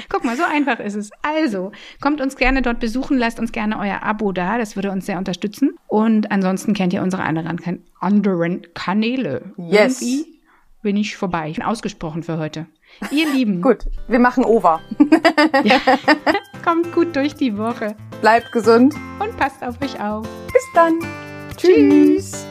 Guck 0.10 0.24
mal, 0.24 0.36
so 0.36 0.44
einfach 0.44 0.80
ist 0.80 0.96
es. 0.96 1.12
Also, 1.22 1.72
kommt 2.02 2.20
uns 2.20 2.36
gerne 2.36 2.64
dort 2.64 2.80
besuchen, 2.80 3.18
lasst 3.18 3.40
uns 3.40 3.52
gerne 3.52 3.78
euer 3.78 4.02
Abo 4.02 4.32
da, 4.32 4.58
das 4.58 4.76
würde 4.76 4.90
uns 4.90 5.06
sehr 5.06 5.20
unterstützen. 5.20 5.78
Und 5.88 6.32
ansonsten 6.32 6.74
kennt 6.74 6.94
ihr 6.94 7.04
unsere 7.04 7.24
anderen, 7.24 7.60
kan 7.60 7.84
anderen 8.00 8.66
Kanäle. 8.74 9.54
Yes. 9.58 10.02
Irgendwie 10.02 10.42
bin 10.82 10.98
ich 10.98 11.16
vorbei. 11.16 11.50
Ich 11.50 11.58
bin 11.58 11.66
ausgesprochen 11.66 12.24
für 12.24 12.38
heute. 12.38 12.66
Ihr 13.12 13.32
Lieben. 13.32 13.62
gut, 13.62 13.86
wir 14.08 14.20
machen 14.20 14.44
over. 14.44 14.82
ja. 15.64 15.80
Kommt 16.64 16.92
gut 16.94 17.16
durch 17.16 17.36
die 17.36 17.58
Woche. 17.58 17.96
Bleibt 18.22 18.52
gesund. 18.52 18.96
Und 19.20 19.36
passt 19.38 19.64
auf 19.64 19.82
euch 19.82 20.00
auf. 20.00 20.28
Bis 20.52 20.64
dann. 20.74 21.00
Tschüss. 21.58 22.46